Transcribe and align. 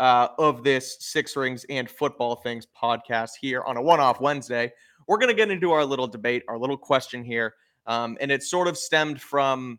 uh, 0.00 0.28
of 0.38 0.64
this 0.64 0.96
Six 0.98 1.36
Rings 1.36 1.64
and 1.68 1.88
Football 1.88 2.36
Things 2.36 2.66
podcast 2.66 3.32
here 3.40 3.62
on 3.62 3.76
a 3.76 3.82
one-off 3.82 4.20
Wednesday, 4.20 4.72
we're 5.06 5.18
going 5.18 5.28
to 5.28 5.34
get 5.34 5.50
into 5.50 5.72
our 5.72 5.84
little 5.84 6.08
debate, 6.08 6.42
our 6.48 6.58
little 6.58 6.78
question 6.78 7.22
here. 7.22 7.54
Um, 7.86 8.16
and 8.20 8.32
it 8.32 8.42
sort 8.42 8.66
of 8.66 8.78
stemmed 8.78 9.20
from 9.20 9.78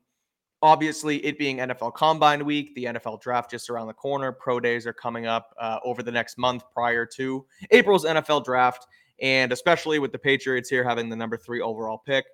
obviously 0.62 1.18
it 1.26 1.40
being 1.40 1.58
NFL 1.58 1.96
Combine 1.96 2.46
Week, 2.46 2.74
the 2.76 2.86
NFL 2.86 3.20
Draft 3.20 3.50
just 3.50 3.70
around 3.70 3.88
the 3.88 3.94
corner. 3.94 4.32
Pro 4.32 4.60
days 4.60 4.86
are 4.86 4.94
coming 4.94 5.26
up 5.26 5.56
uh, 5.60 5.80
over 5.84 6.04
the 6.04 6.12
next 6.12 6.38
month 6.38 6.64
prior 6.72 7.06
to 7.16 7.44
April's 7.72 8.06
NFL 8.06 8.46
Draft. 8.46 8.86
And 9.22 9.52
especially 9.52 9.98
with 9.98 10.12
the 10.12 10.20
Patriots 10.20 10.70
here 10.70 10.84
having 10.84 11.10
the 11.10 11.16
number 11.16 11.38
three 11.38 11.62
overall 11.62 11.98
pick, 11.98 12.26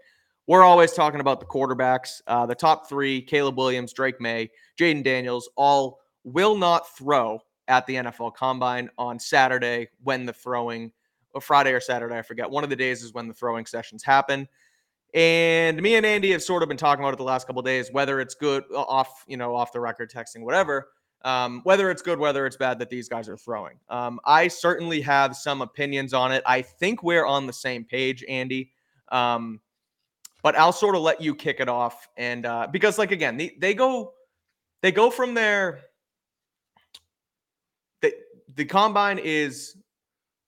we're 0.45 0.63
always 0.63 0.91
talking 0.91 1.21
about 1.21 1.39
the 1.39 1.45
quarterbacks. 1.45 2.21
Uh, 2.27 2.45
the 2.45 2.55
top 2.55 2.89
three 2.89 3.21
Caleb 3.21 3.57
Williams, 3.57 3.93
Drake 3.93 4.19
Maye, 4.19 4.49
Jayden 4.77 5.03
Daniels 5.03 5.49
all 5.55 5.99
will 6.25 6.57
not 6.57 6.97
throw 6.97 7.39
at 7.67 7.85
the 7.85 7.95
NFL 7.95 8.35
Combine 8.35 8.89
on 8.97 9.19
Saturday 9.19 9.89
when 10.03 10.25
the 10.25 10.33
throwing 10.33 10.91
or 11.33 11.41
Friday 11.41 11.71
or 11.71 11.79
Saturday, 11.79 12.17
I 12.17 12.21
forget. 12.21 12.49
One 12.49 12.63
of 12.63 12.69
the 12.69 12.75
days 12.75 13.03
is 13.03 13.13
when 13.13 13.27
the 13.27 13.33
throwing 13.33 13.65
sessions 13.65 14.03
happen. 14.03 14.47
And 15.13 15.81
me 15.81 15.95
and 15.95 16.05
Andy 16.05 16.31
have 16.31 16.43
sort 16.43 16.63
of 16.63 16.69
been 16.69 16.77
talking 16.77 17.03
about 17.03 17.13
it 17.13 17.17
the 17.17 17.23
last 17.23 17.47
couple 17.47 17.61
days, 17.61 17.91
whether 17.91 18.19
it's 18.19 18.35
good 18.35 18.63
off, 18.73 19.23
you 19.27 19.37
know, 19.37 19.55
off 19.55 19.71
the 19.71 19.79
record 19.79 20.11
texting, 20.11 20.41
whatever. 20.41 20.89
Um, 21.23 21.61
whether 21.63 21.89
it's 21.89 22.01
good, 22.01 22.19
whether 22.19 22.45
it's 22.45 22.57
bad 22.57 22.77
that 22.79 22.89
these 22.89 23.09
guys 23.09 23.27
are 23.27 23.37
throwing. 23.37 23.79
Um, 23.89 24.19
I 24.23 24.47
certainly 24.47 25.01
have 25.01 25.35
some 25.35 25.61
opinions 25.61 26.13
on 26.13 26.31
it. 26.31 26.43
I 26.45 26.61
think 26.61 27.01
we're 27.01 27.25
on 27.25 27.47
the 27.47 27.53
same 27.53 27.83
page, 27.83 28.23
Andy. 28.29 28.71
Um, 29.11 29.59
but 30.43 30.55
I'll 30.55 30.71
sort 30.71 30.95
of 30.95 31.01
let 31.01 31.19
you 31.19 31.33
kick 31.33 31.59
it 31.59 31.67
off, 31.67 32.07
and 32.15 32.45
uh, 32.45 32.67
because, 32.71 32.99
like, 32.99 33.11
again, 33.11 33.35
they, 33.35 33.57
they 33.57 33.73
go, 33.73 34.13
they 34.81 34.91
go 34.91 35.09
from 35.09 35.33
there. 35.33 35.81
The 38.57 38.65
combine 38.65 39.19
is 39.19 39.77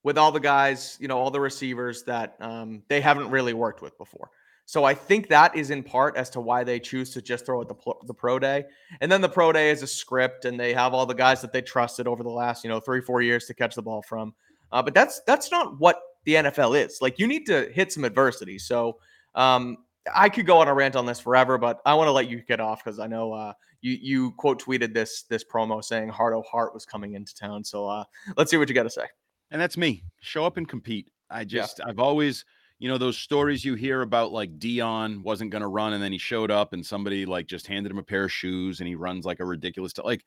with 0.02 0.18
all 0.18 0.32
the 0.32 0.40
guys, 0.40 0.98
you 1.00 1.08
know, 1.08 1.18
all 1.18 1.30
the 1.30 1.40
receivers 1.40 2.02
that 2.04 2.36
um, 2.40 2.82
they 2.88 3.00
haven't 3.00 3.30
really 3.30 3.54
worked 3.54 3.82
with 3.82 3.96
before. 3.98 4.30
So 4.66 4.84
I 4.84 4.94
think 4.94 5.28
that 5.28 5.56
is 5.56 5.70
in 5.70 5.82
part 5.82 6.16
as 6.16 6.30
to 6.30 6.40
why 6.40 6.64
they 6.64 6.78
choose 6.78 7.10
to 7.14 7.22
just 7.22 7.46
throw 7.46 7.60
at 7.60 7.68
the, 7.68 7.74
the 8.06 8.14
pro 8.14 8.38
day. 8.38 8.64
And 9.00 9.10
then 9.10 9.20
the 9.20 9.28
pro 9.28 9.52
day 9.52 9.70
is 9.70 9.82
a 9.82 9.86
script 9.86 10.44
and 10.44 10.58
they 10.58 10.72
have 10.74 10.94
all 10.94 11.06
the 11.06 11.14
guys 11.14 11.40
that 11.42 11.52
they 11.52 11.62
trusted 11.62 12.06
over 12.06 12.22
the 12.22 12.30
last, 12.30 12.62
you 12.62 12.70
know, 12.70 12.80
three, 12.80 13.00
four 13.00 13.20
years 13.22 13.46
to 13.46 13.54
catch 13.54 13.74
the 13.74 13.82
ball 13.82 14.02
from. 14.02 14.32
Uh, 14.70 14.82
but 14.82 14.94
that's, 14.94 15.20
that's 15.26 15.50
not 15.50 15.78
what 15.80 16.00
the 16.24 16.34
NFL 16.34 16.84
is. 16.84 16.98
Like 17.00 17.18
you 17.18 17.26
need 17.26 17.46
to 17.46 17.70
hit 17.72 17.92
some 17.92 18.04
adversity. 18.04 18.58
So 18.58 18.98
um, 19.34 19.78
I 20.14 20.28
could 20.28 20.46
go 20.46 20.58
on 20.58 20.68
a 20.68 20.74
rant 20.74 20.96
on 20.96 21.06
this 21.06 21.20
forever, 21.20 21.58
but 21.58 21.80
I 21.84 21.94
want 21.94 22.08
to 22.08 22.12
let 22.12 22.28
you 22.28 22.40
get 22.42 22.60
off 22.60 22.82
because 22.84 22.98
I 22.98 23.06
know 23.06 23.32
uh, 23.32 23.52
you, 23.82 23.98
you 24.00 24.30
quote 24.32 24.62
tweeted 24.62 24.94
this, 24.94 25.22
this 25.22 25.44
promo 25.44 25.82
saying 25.82 26.08
Heart 26.08 26.34
O' 26.34 26.42
Heart 26.42 26.74
was 26.74 26.84
coming 26.84 27.14
into 27.14 27.34
town. 27.34 27.64
So 27.64 27.86
uh, 27.86 28.04
let's 28.36 28.50
see 28.50 28.56
what 28.56 28.68
you 28.68 28.74
got 28.74 28.84
to 28.84 28.90
say. 28.90 29.06
And 29.50 29.60
that's 29.60 29.76
me. 29.76 30.04
Show 30.20 30.44
up 30.44 30.56
and 30.56 30.68
compete. 30.68 31.10
I 31.30 31.44
just, 31.44 31.78
yeah. 31.78 31.86
I've 31.88 31.98
always, 31.98 32.44
you 32.78 32.88
know, 32.88 32.98
those 32.98 33.18
stories 33.18 33.64
you 33.64 33.74
hear 33.74 34.02
about 34.02 34.32
like 34.32 34.58
Deion 34.58 35.22
wasn't 35.22 35.50
going 35.50 35.62
to 35.62 35.68
run 35.68 35.92
and 35.92 36.02
then 36.02 36.12
he 36.12 36.18
showed 36.18 36.50
up 36.50 36.72
and 36.72 36.84
somebody 36.84 37.26
like 37.26 37.46
just 37.46 37.66
handed 37.66 37.90
him 37.90 37.98
a 37.98 38.02
pair 38.02 38.24
of 38.24 38.32
shoes 38.32 38.80
and 38.80 38.88
he 38.88 38.94
runs 38.94 39.24
like 39.24 39.40
a 39.40 39.44
ridiculous, 39.44 39.92
t- 39.92 40.02
like 40.02 40.24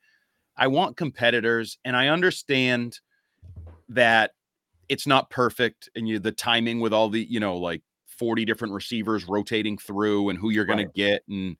I 0.56 0.68
want 0.68 0.96
competitors, 0.96 1.78
and 1.84 1.96
I 1.96 2.08
understand 2.08 3.00
that 3.88 4.32
it's 4.88 5.06
not 5.06 5.30
perfect 5.30 5.88
and 5.96 6.06
you 6.06 6.18
the 6.18 6.32
timing 6.32 6.80
with 6.80 6.92
all 6.92 7.08
the, 7.08 7.24
you 7.24 7.40
know, 7.40 7.56
like 7.56 7.82
40 8.06 8.44
different 8.44 8.74
receivers 8.74 9.26
rotating 9.28 9.78
through 9.78 10.28
and 10.28 10.38
who 10.38 10.50
you're 10.50 10.64
going 10.64 10.78
right. 10.78 10.94
to 10.94 11.00
get 11.00 11.22
and 11.28 11.56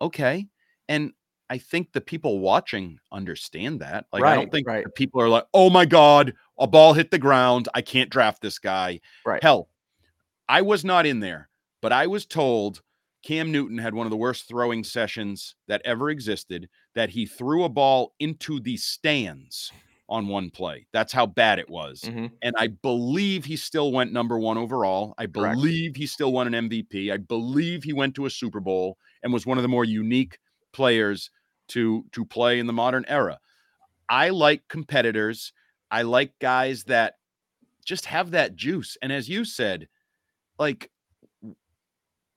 okay. 0.00 0.46
And 0.88 1.12
I 1.48 1.58
think 1.58 1.92
the 1.92 2.00
people 2.00 2.40
watching 2.40 2.98
understand 3.12 3.80
that. 3.80 4.06
Like, 4.12 4.22
right, 4.22 4.32
I 4.32 4.36
don't 4.36 4.50
think 4.50 4.66
right. 4.66 4.84
people 4.94 5.20
are 5.20 5.28
like, 5.28 5.44
oh 5.54 5.70
my 5.70 5.84
God, 5.84 6.34
a 6.58 6.66
ball 6.66 6.92
hit 6.92 7.10
the 7.10 7.18
ground. 7.18 7.68
I 7.74 7.82
can't 7.82 8.10
draft 8.10 8.42
this 8.42 8.58
guy. 8.58 9.00
Right. 9.24 9.42
Hell, 9.42 9.68
I 10.48 10.62
was 10.62 10.84
not 10.84 11.06
in 11.06 11.20
there, 11.20 11.48
but 11.82 11.92
I 11.92 12.06
was 12.06 12.26
told 12.26 12.82
Cam 13.22 13.50
Newton 13.50 13.78
had 13.78 13.94
one 13.94 14.06
of 14.06 14.10
the 14.10 14.16
worst 14.16 14.48
throwing 14.48 14.84
sessions 14.84 15.54
that 15.68 15.82
ever 15.84 16.10
existed, 16.10 16.68
that 16.94 17.10
he 17.10 17.26
threw 17.26 17.64
a 17.64 17.68
ball 17.68 18.14
into 18.20 18.60
the 18.60 18.76
stands 18.76 19.72
on 20.08 20.28
one 20.28 20.50
play. 20.50 20.86
That's 20.92 21.12
how 21.12 21.26
bad 21.26 21.58
it 21.58 21.68
was. 21.68 22.02
Mm-hmm. 22.02 22.26
And 22.42 22.54
I 22.56 22.68
believe 22.68 23.44
he 23.44 23.56
still 23.56 23.90
went 23.92 24.12
number 24.12 24.38
one 24.38 24.56
overall. 24.56 25.14
I 25.18 25.26
believe 25.26 25.90
Correct. 25.90 25.96
he 25.96 26.06
still 26.06 26.32
won 26.32 26.52
an 26.52 26.68
MVP. 26.68 27.12
I 27.12 27.16
believe 27.16 27.82
he 27.82 27.92
went 27.92 28.14
to 28.14 28.26
a 28.26 28.30
Super 28.30 28.60
Bowl 28.60 28.98
and 29.22 29.32
was 29.32 29.46
one 29.46 29.58
of 29.58 29.62
the 29.62 29.68
more 29.68 29.84
unique 29.84 30.38
players 30.76 31.30
to 31.68 32.04
to 32.12 32.24
play 32.24 32.58
in 32.58 32.66
the 32.66 32.72
modern 32.72 33.04
era. 33.08 33.38
I 34.08 34.28
like 34.28 34.62
competitors. 34.68 35.52
I 35.90 36.02
like 36.02 36.32
guys 36.38 36.84
that 36.84 37.14
just 37.84 38.04
have 38.06 38.32
that 38.32 38.54
juice. 38.54 38.96
And 39.00 39.10
as 39.10 39.28
you 39.28 39.44
said, 39.44 39.88
like 40.58 40.90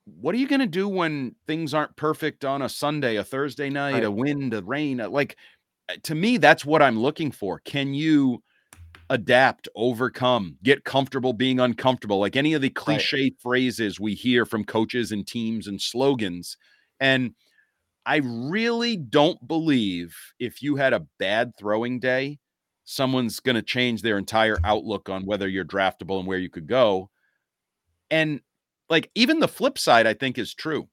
what 0.06 0.34
are 0.34 0.38
you 0.38 0.48
going 0.48 0.62
to 0.62 0.68
do 0.68 0.88
when 0.88 1.36
things 1.46 1.74
aren't 1.74 1.96
perfect 1.96 2.44
on 2.44 2.64
a 2.64 2.70
Sunday, 2.70 3.18
a 3.18 3.24
Thursday 3.24 3.70
night, 3.70 3.94
right. 3.94 4.04
a 4.04 4.12
wind, 4.12 4.54
a 4.54 4.64
rain? 4.64 4.98
Like 4.98 5.38
uh, 5.90 5.96
to 6.04 6.16
me, 6.16 6.38
that's 6.38 6.66
what 6.66 6.82
I'm 6.82 7.00
looking 7.00 7.32
for. 7.32 7.60
Can 7.60 7.94
you 7.94 8.42
adapt, 9.12 9.68
overcome, 9.76 10.58
get 10.64 10.84
comfortable 10.84 11.34
being 11.34 11.60
uncomfortable? 11.60 12.20
Like 12.20 12.36
any 12.36 12.54
of 12.54 12.62
the 12.62 12.70
cliche 12.70 13.24
right. 13.24 13.34
phrases 13.40 14.00
we 14.00 14.14
hear 14.16 14.46
from 14.46 14.64
coaches 14.64 15.12
and 15.12 15.28
teams 15.28 15.68
and 15.68 15.82
slogans. 15.82 16.58
And 17.00 17.34
I 18.10 18.22
really 18.24 18.98
don't 18.98 19.48
believe 19.48 20.18
if 20.40 20.64
you 20.64 20.78
had 20.78 20.94
a 20.94 21.06
bad 21.20 21.52
throwing 21.60 22.00
day, 22.00 22.40
someone's 22.84 23.40
going 23.40 23.54
to 23.54 23.62
change 23.62 24.02
their 24.02 24.18
entire 24.18 24.58
outlook 24.64 25.10
on 25.10 25.28
whether 25.28 25.48
you're 25.48 25.64
draftable 25.64 26.18
and 26.18 26.28
where 26.28 26.40
you 26.40 26.50
could 26.50 26.66
go. 26.66 27.12
And 28.10 28.42
like 28.90 29.12
even 29.14 29.38
the 29.38 29.48
flip 29.48 29.78
side, 29.78 30.08
I 30.08 30.16
think 30.16 30.40
is 30.40 30.56
true. 30.56 30.90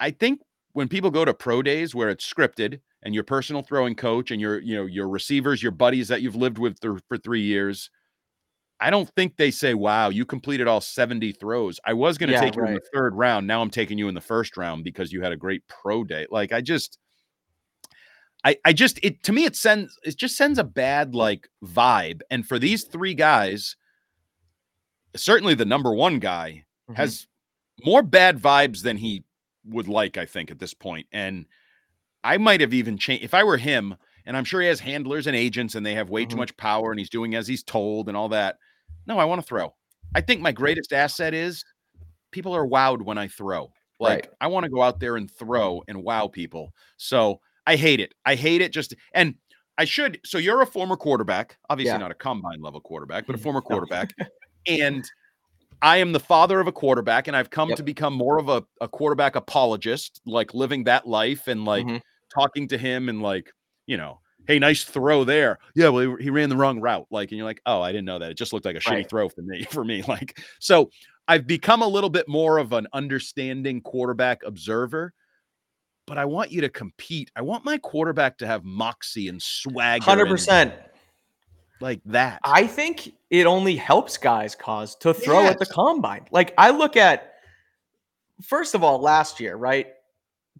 I 0.00 0.10
think 0.10 0.40
when 0.72 0.88
people 0.88 1.12
go 1.12 1.24
to 1.24 1.32
pro 1.32 1.62
days 1.62 1.94
where 1.94 2.08
it's 2.08 2.28
scripted 2.28 2.80
and 3.04 3.14
your 3.14 3.22
personal 3.22 3.62
throwing 3.62 3.94
coach 3.94 4.32
and 4.32 4.40
your 4.40 4.58
you 4.58 4.74
know 4.74 4.86
your 4.86 5.08
receivers, 5.08 5.62
your 5.62 5.70
buddies 5.70 6.08
that 6.08 6.20
you've 6.20 6.34
lived 6.34 6.58
with 6.58 6.80
th- 6.80 6.98
for 7.06 7.16
three 7.16 7.42
years, 7.42 7.90
I 8.80 8.90
don't 8.90 9.08
think 9.16 9.36
they 9.36 9.50
say, 9.50 9.74
"Wow, 9.74 10.08
you 10.10 10.24
completed 10.24 10.68
all 10.68 10.80
70 10.80 11.32
throws." 11.32 11.80
I 11.84 11.94
was 11.94 12.16
going 12.16 12.28
to 12.28 12.34
yeah, 12.34 12.40
take 12.40 12.56
you 12.56 12.64
in 12.64 12.74
the 12.74 12.82
third 12.92 13.14
round. 13.14 13.46
Now 13.46 13.60
I'm 13.60 13.70
taking 13.70 13.98
you 13.98 14.08
in 14.08 14.14
the 14.14 14.20
first 14.20 14.56
round 14.56 14.84
because 14.84 15.12
you 15.12 15.20
had 15.20 15.32
a 15.32 15.36
great 15.36 15.66
pro 15.66 16.04
day. 16.04 16.26
Like 16.30 16.52
I 16.52 16.60
just, 16.60 16.98
I 18.44 18.56
I 18.64 18.72
just 18.72 19.00
it 19.02 19.22
to 19.24 19.32
me 19.32 19.44
it 19.44 19.56
sends 19.56 19.98
it 20.04 20.16
just 20.16 20.36
sends 20.36 20.58
a 20.58 20.64
bad 20.64 21.14
like 21.14 21.48
vibe. 21.64 22.20
And 22.30 22.46
for 22.46 22.58
these 22.58 22.84
three 22.84 23.14
guys, 23.14 23.74
certainly 25.16 25.54
the 25.54 25.64
number 25.64 25.92
one 25.92 26.20
guy 26.20 26.64
mm-hmm. 26.88 26.94
has 26.94 27.26
more 27.84 28.02
bad 28.02 28.38
vibes 28.40 28.82
than 28.82 28.96
he 28.96 29.24
would 29.64 29.88
like. 29.88 30.16
I 30.16 30.26
think 30.26 30.52
at 30.52 30.60
this 30.60 30.74
point, 30.74 31.08
and 31.10 31.46
I 32.22 32.38
might 32.38 32.60
have 32.60 32.74
even 32.74 32.96
changed 32.96 33.24
if 33.24 33.34
I 33.34 33.42
were 33.42 33.58
him. 33.58 33.96
And 34.24 34.36
I'm 34.36 34.44
sure 34.44 34.60
he 34.60 34.66
has 34.66 34.80
handlers 34.80 35.26
and 35.26 35.34
agents, 35.34 35.74
and 35.74 35.86
they 35.86 35.94
have 35.94 36.10
way 36.10 36.22
mm-hmm. 36.22 36.32
too 36.32 36.36
much 36.36 36.54
power, 36.58 36.90
and 36.90 37.00
he's 37.00 37.08
doing 37.08 37.34
as 37.34 37.48
he's 37.48 37.62
told, 37.62 38.08
and 38.08 38.16
all 38.16 38.28
that. 38.28 38.58
No, 39.08 39.18
I 39.18 39.24
want 39.24 39.40
to 39.40 39.46
throw. 39.46 39.74
I 40.14 40.20
think 40.20 40.40
my 40.40 40.52
greatest 40.52 40.92
asset 40.92 41.34
is 41.34 41.64
people 42.30 42.54
are 42.54 42.66
wowed 42.66 43.02
when 43.02 43.18
I 43.18 43.26
throw. 43.26 43.72
Like 43.98 44.26
right. 44.26 44.28
I 44.40 44.46
want 44.46 44.64
to 44.64 44.70
go 44.70 44.82
out 44.82 45.00
there 45.00 45.16
and 45.16 45.30
throw 45.30 45.82
and 45.88 46.04
wow 46.04 46.28
people. 46.28 46.72
So 46.98 47.40
I 47.66 47.76
hate 47.76 48.00
it. 48.00 48.14
I 48.24 48.36
hate 48.36 48.60
it 48.60 48.72
just 48.72 48.94
and 49.12 49.34
I 49.76 49.84
should. 49.84 50.20
So 50.24 50.38
you're 50.38 50.62
a 50.62 50.66
former 50.66 50.96
quarterback, 50.96 51.56
obviously 51.70 51.92
yeah. 51.92 51.98
not 51.98 52.10
a 52.10 52.14
combine 52.14 52.60
level 52.60 52.80
quarterback, 52.80 53.26
but 53.26 53.34
a 53.34 53.38
former 53.42 53.60
quarterback. 53.60 54.12
and 54.66 55.04
I 55.80 55.98
am 55.98 56.12
the 56.12 56.20
father 56.20 56.60
of 56.60 56.66
a 56.66 56.72
quarterback, 56.72 57.28
and 57.28 57.36
I've 57.36 57.50
come 57.50 57.68
yep. 57.68 57.76
to 57.76 57.84
become 57.84 58.12
more 58.12 58.38
of 58.38 58.48
a, 58.48 58.64
a 58.80 58.88
quarterback 58.88 59.36
apologist, 59.36 60.20
like 60.26 60.52
living 60.52 60.84
that 60.84 61.06
life 61.06 61.46
and 61.46 61.64
like 61.64 61.86
mm-hmm. 61.86 61.98
talking 62.34 62.66
to 62.68 62.78
him 62.78 63.08
and 63.08 63.22
like, 63.22 63.52
you 63.86 63.96
know, 63.96 64.20
hey, 64.48 64.58
nice 64.58 64.82
throw 64.82 65.22
there. 65.24 65.58
Yeah, 65.74 65.90
well, 65.90 66.16
he, 66.16 66.24
he, 66.24 66.30
ran 66.30 66.48
the 66.48 66.56
wrong 66.56 66.80
route. 66.80 67.06
Like, 67.10 67.30
and 67.30 67.36
you're 67.36 67.46
like, 67.46 67.60
oh, 67.66 67.82
I 67.82 67.92
didn't 67.92 68.06
know 68.06 68.18
that. 68.18 68.30
It 68.30 68.34
just 68.34 68.52
looked 68.52 68.64
like 68.64 68.74
a 68.74 68.90
right. 68.90 69.04
shitty 69.04 69.08
throw 69.08 69.28
for 69.28 69.42
me. 69.42 69.64
For 69.70 69.84
me, 69.84 70.02
like, 70.08 70.40
so 70.58 70.90
I've 71.28 71.46
become 71.46 71.82
a 71.82 71.86
little 71.86 72.08
bit 72.08 72.26
more 72.26 72.58
of 72.58 72.72
an 72.72 72.88
understanding 72.92 73.82
quarterback 73.82 74.42
observer. 74.44 75.12
But 76.06 76.16
I 76.16 76.24
want 76.24 76.50
you 76.50 76.62
to 76.62 76.70
compete. 76.70 77.30
I 77.36 77.42
want 77.42 77.66
my 77.66 77.76
quarterback 77.76 78.38
to 78.38 78.46
have 78.46 78.64
moxie 78.64 79.28
and 79.28 79.40
swagger. 79.42 80.02
Hundred 80.02 80.26
percent, 80.26 80.72
like 81.82 82.00
that. 82.06 82.40
I 82.44 82.66
think 82.66 83.12
it 83.28 83.46
only 83.46 83.76
helps 83.76 84.16
guys 84.16 84.54
cause 84.54 84.96
to 84.96 85.12
throw 85.12 85.42
yes. 85.42 85.52
at 85.52 85.58
the 85.58 85.66
combine. 85.66 86.24
Like 86.30 86.54
I 86.56 86.70
look 86.70 86.96
at, 86.96 87.34
first 88.42 88.74
of 88.74 88.82
all, 88.82 88.98
last 88.98 89.38
year, 89.38 89.56
right? 89.56 89.88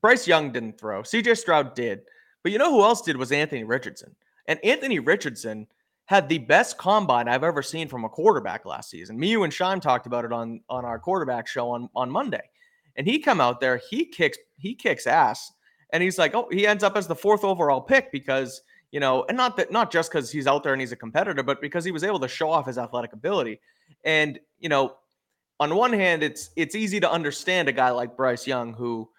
Bryce 0.03 0.29
Young 0.29 0.53
didn't 0.53 0.79
throw. 0.79 1.01
CJ 1.03 1.39
Stroud 1.39 1.75
did. 1.75 2.03
But 2.43 2.53
you 2.53 2.59
know 2.59 2.73
who 2.73 2.83
else 2.83 3.03
did 3.03 3.17
was 3.17 3.33
Anthony 3.33 3.65
Richardson. 3.65 4.15
And 4.47 4.59
Anthony 4.65 4.99
Richardson 4.99 5.67
had 6.07 6.29
the 6.29 6.39
best 6.39 6.79
combine 6.79 7.29
I've 7.29 7.45
ever 7.45 7.63
seen 7.63 7.87
from 7.87 8.05
a 8.05 8.09
quarterback 8.09 8.65
last 8.65 8.89
season. 8.89 9.19
Me, 9.19 9.29
you, 9.29 9.43
and 9.43 9.53
Shime 9.53 9.81
talked 9.81 10.07
about 10.07 10.25
it 10.25 10.33
on 10.33 10.61
on 10.71 10.85
our 10.85 10.99
quarterback 10.99 11.47
show 11.47 11.71
on 11.71 11.91
on 11.95 12.11
Monday. 12.11 12.43
And 12.97 13.07
he 13.07 13.19
come 13.19 13.41
out 13.41 13.61
there, 13.61 13.81
he 13.91 14.07
kicks 14.07 14.39
he 14.57 14.75
kicks 14.75 15.07
ass, 15.07 15.53
and 15.93 16.03
he's 16.03 16.19
like, 16.19 16.35
oh, 16.35 16.49
he 16.51 16.67
ends 16.67 16.83
up 16.83 16.97
as 16.97 17.07
the 17.07 17.15
fourth 17.15 17.45
overall 17.45 17.81
pick 17.81 18.11
because 18.11 18.63
you 18.91 19.01
know, 19.01 19.27
and 19.29 19.37
not 19.37 19.57
that 19.59 19.71
not 19.71 19.93
just 19.93 20.11
because 20.11 20.31
he's 20.31 20.47
out 20.47 20.63
there 20.63 20.73
and 20.73 20.81
he's 20.81 20.93
a 20.93 20.97
competitor, 20.97 21.43
but 21.43 21.61
because 21.61 21.85
he 21.85 21.93
was 21.93 22.03
able 22.03 22.21
to 22.21 22.29
show 22.29 22.51
off 22.51 22.67
his 22.67 22.79
athletic 22.79 23.13
ability. 23.13 23.61
And 24.05 24.41
you 24.59 24.71
know, 24.71 24.97
on 25.61 25.75
one 25.75 25.93
hand, 25.93 26.23
it's 26.23 26.51
it's 26.57 26.75
easy 26.75 27.01
to 27.01 27.11
understand 27.11 27.69
a 27.69 27.73
guy 27.73 27.91
like 27.91 28.17
Bryce 28.17 28.47
Young 28.47 28.73
who 28.73 29.11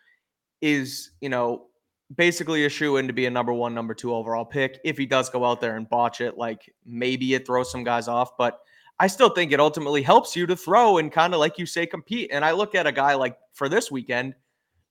is 0.62 1.12
you 1.22 1.30
know 1.30 1.68
basically 2.16 2.66
a 2.66 2.70
shoe 2.70 2.98
in 2.98 3.08
to 3.08 3.14
be 3.14 3.26
a 3.26 3.30
number 3.30 3.54
one, 3.54 3.74
number 3.74 3.94
two 3.94 4.14
overall 4.14 4.46
pick. 4.46 4.80
If 4.84 4.98
he 4.98 5.06
does 5.06 5.30
go 5.30 5.46
out 5.46 5.62
there 5.62 5.78
and 5.78 5.88
botch 5.88 6.22
it, 6.22 6.38
like 6.38 6.74
maybe 6.86 7.34
it 7.34 7.46
throws 7.46 7.72
some 7.72 7.84
guys 7.84 8.08
off, 8.08 8.38
but 8.38 8.60
I 9.00 9.08
still 9.08 9.30
think 9.30 9.52
it 9.52 9.60
ultimately 9.60 10.02
helps 10.02 10.36
you 10.36 10.46
to 10.48 10.56
throw 10.56 10.98
and 10.98 11.12
kind 11.12 11.34
of 11.34 11.40
like 11.40 11.58
you 11.58 11.66
say, 11.66 11.86
compete. 11.86 12.32
And 12.34 12.44
I 12.44 12.52
look 12.52 12.76
at 12.76 12.86
a 12.86 12.92
guy 12.92 13.16
like 13.16 13.38
for 13.54 13.70
this 13.70 13.90
weekend, 13.90 14.36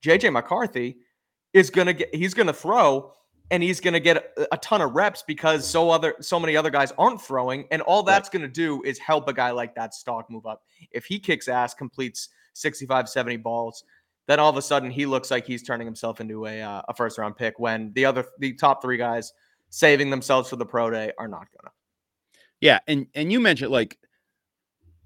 JJ 0.02 0.32
McCarthy 0.32 0.98
is 1.52 1.70
gonna 1.70 1.92
get 1.92 2.14
he's 2.14 2.34
gonna 2.34 2.52
throw 2.52 3.12
and 3.50 3.62
he's 3.62 3.80
gonna 3.80 4.00
get 4.00 4.32
a, 4.36 4.48
a 4.52 4.56
ton 4.58 4.80
of 4.80 4.92
reps 4.92 5.24
because 5.26 5.66
so 5.66 5.90
other 5.90 6.14
so 6.20 6.38
many 6.40 6.56
other 6.56 6.70
guys 6.70 6.92
aren't 6.98 7.20
throwing, 7.20 7.66
and 7.70 7.82
all 7.82 8.02
that's 8.02 8.28
right. 8.28 8.40
gonna 8.40 8.48
do 8.52 8.82
is 8.82 8.98
help 8.98 9.28
a 9.28 9.32
guy 9.32 9.50
like 9.50 9.74
that 9.74 9.92
stock 9.92 10.30
move 10.30 10.46
up. 10.46 10.62
If 10.90 11.04
he 11.04 11.18
kicks 11.18 11.48
ass, 11.48 11.74
completes 11.74 12.28
65, 12.54 13.08
70 13.08 13.36
balls, 13.38 13.84
then 14.28 14.38
all 14.38 14.50
of 14.50 14.56
a 14.56 14.62
sudden 14.62 14.90
he 14.90 15.06
looks 15.06 15.30
like 15.30 15.46
he's 15.46 15.62
turning 15.62 15.86
himself 15.86 16.20
into 16.20 16.46
a 16.46 16.60
uh, 16.62 16.82
a 16.88 16.94
first 16.94 17.18
round 17.18 17.36
pick 17.36 17.58
when 17.58 17.92
the 17.94 18.04
other 18.04 18.24
the 18.38 18.52
top 18.54 18.80
three 18.80 18.98
guys 18.98 19.32
saving 19.70 20.10
themselves 20.10 20.48
for 20.48 20.56
the 20.56 20.66
pro 20.66 20.90
day 20.90 21.10
are 21.18 21.26
not 21.26 21.46
gonna. 21.56 21.72
Yeah, 22.60 22.78
and 22.86 23.06
and 23.14 23.32
you 23.32 23.40
mentioned 23.40 23.72
like, 23.72 23.98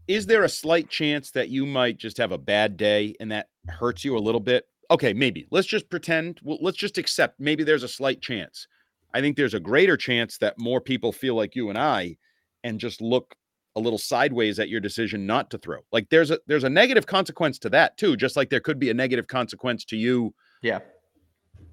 is 0.09 0.27
there 0.27 0.43
a 0.43 0.49
slight 0.49 0.91
chance 0.91 1.31
that 1.31 1.49
you 1.49 1.65
might 1.65 1.97
just 1.97 2.19
have 2.19 2.33
a 2.33 2.39
bad 2.39 2.77
day 2.77 3.15
and 3.21 3.31
that 3.31 3.49
hurts 3.69 4.05
you 4.05 4.17
a 4.17 4.19
little 4.19 4.41
bit? 4.41 4.67
Okay, 4.91 5.13
maybe. 5.15 5.47
Let's 5.51 5.69
just 5.69 5.89
pretend. 5.89 6.41
Well, 6.43 6.59
let's 6.61 6.77
just 6.77 6.99
accept 6.99 7.41
maybe 7.41 7.65
there's 7.65 7.85
a 7.85 7.89
slight 7.89 8.21
chance. 8.21 8.67
I 9.15 9.21
think 9.21 9.37
there's 9.37 9.55
a 9.55 9.61
greater 9.61 9.97
chance 9.97 10.39
that 10.39 10.59
more 10.59 10.81
people 10.81 11.13
feel 11.13 11.35
like 11.35 11.55
you 11.55 11.69
and 11.69 11.79
I 11.79 12.17
and 12.65 12.81
just 12.81 13.01
look 13.01 13.35
a 13.77 13.81
little 13.81 13.99
sideways 13.99 14.59
at 14.59 14.69
your 14.69 14.81
decision 14.81 15.27
not 15.27 15.51
to 15.51 15.59
throw. 15.59 15.79
Like 15.93 16.09
there's 16.11 16.31
a 16.31 16.39
there's 16.47 16.65
a 16.65 16.71
negative 16.71 17.07
consequence 17.07 17.59
to 17.61 17.71
that 17.71 17.97
too, 17.97 18.17
just 18.17 18.37
like 18.37 18.51
there 18.51 18.61
could 18.61 18.79
be 18.79 18.91
a 18.91 18.95
negative 18.95 19.27
consequence 19.27 19.85
to 19.87 19.97
you 19.97 20.35
yeah 20.63 20.81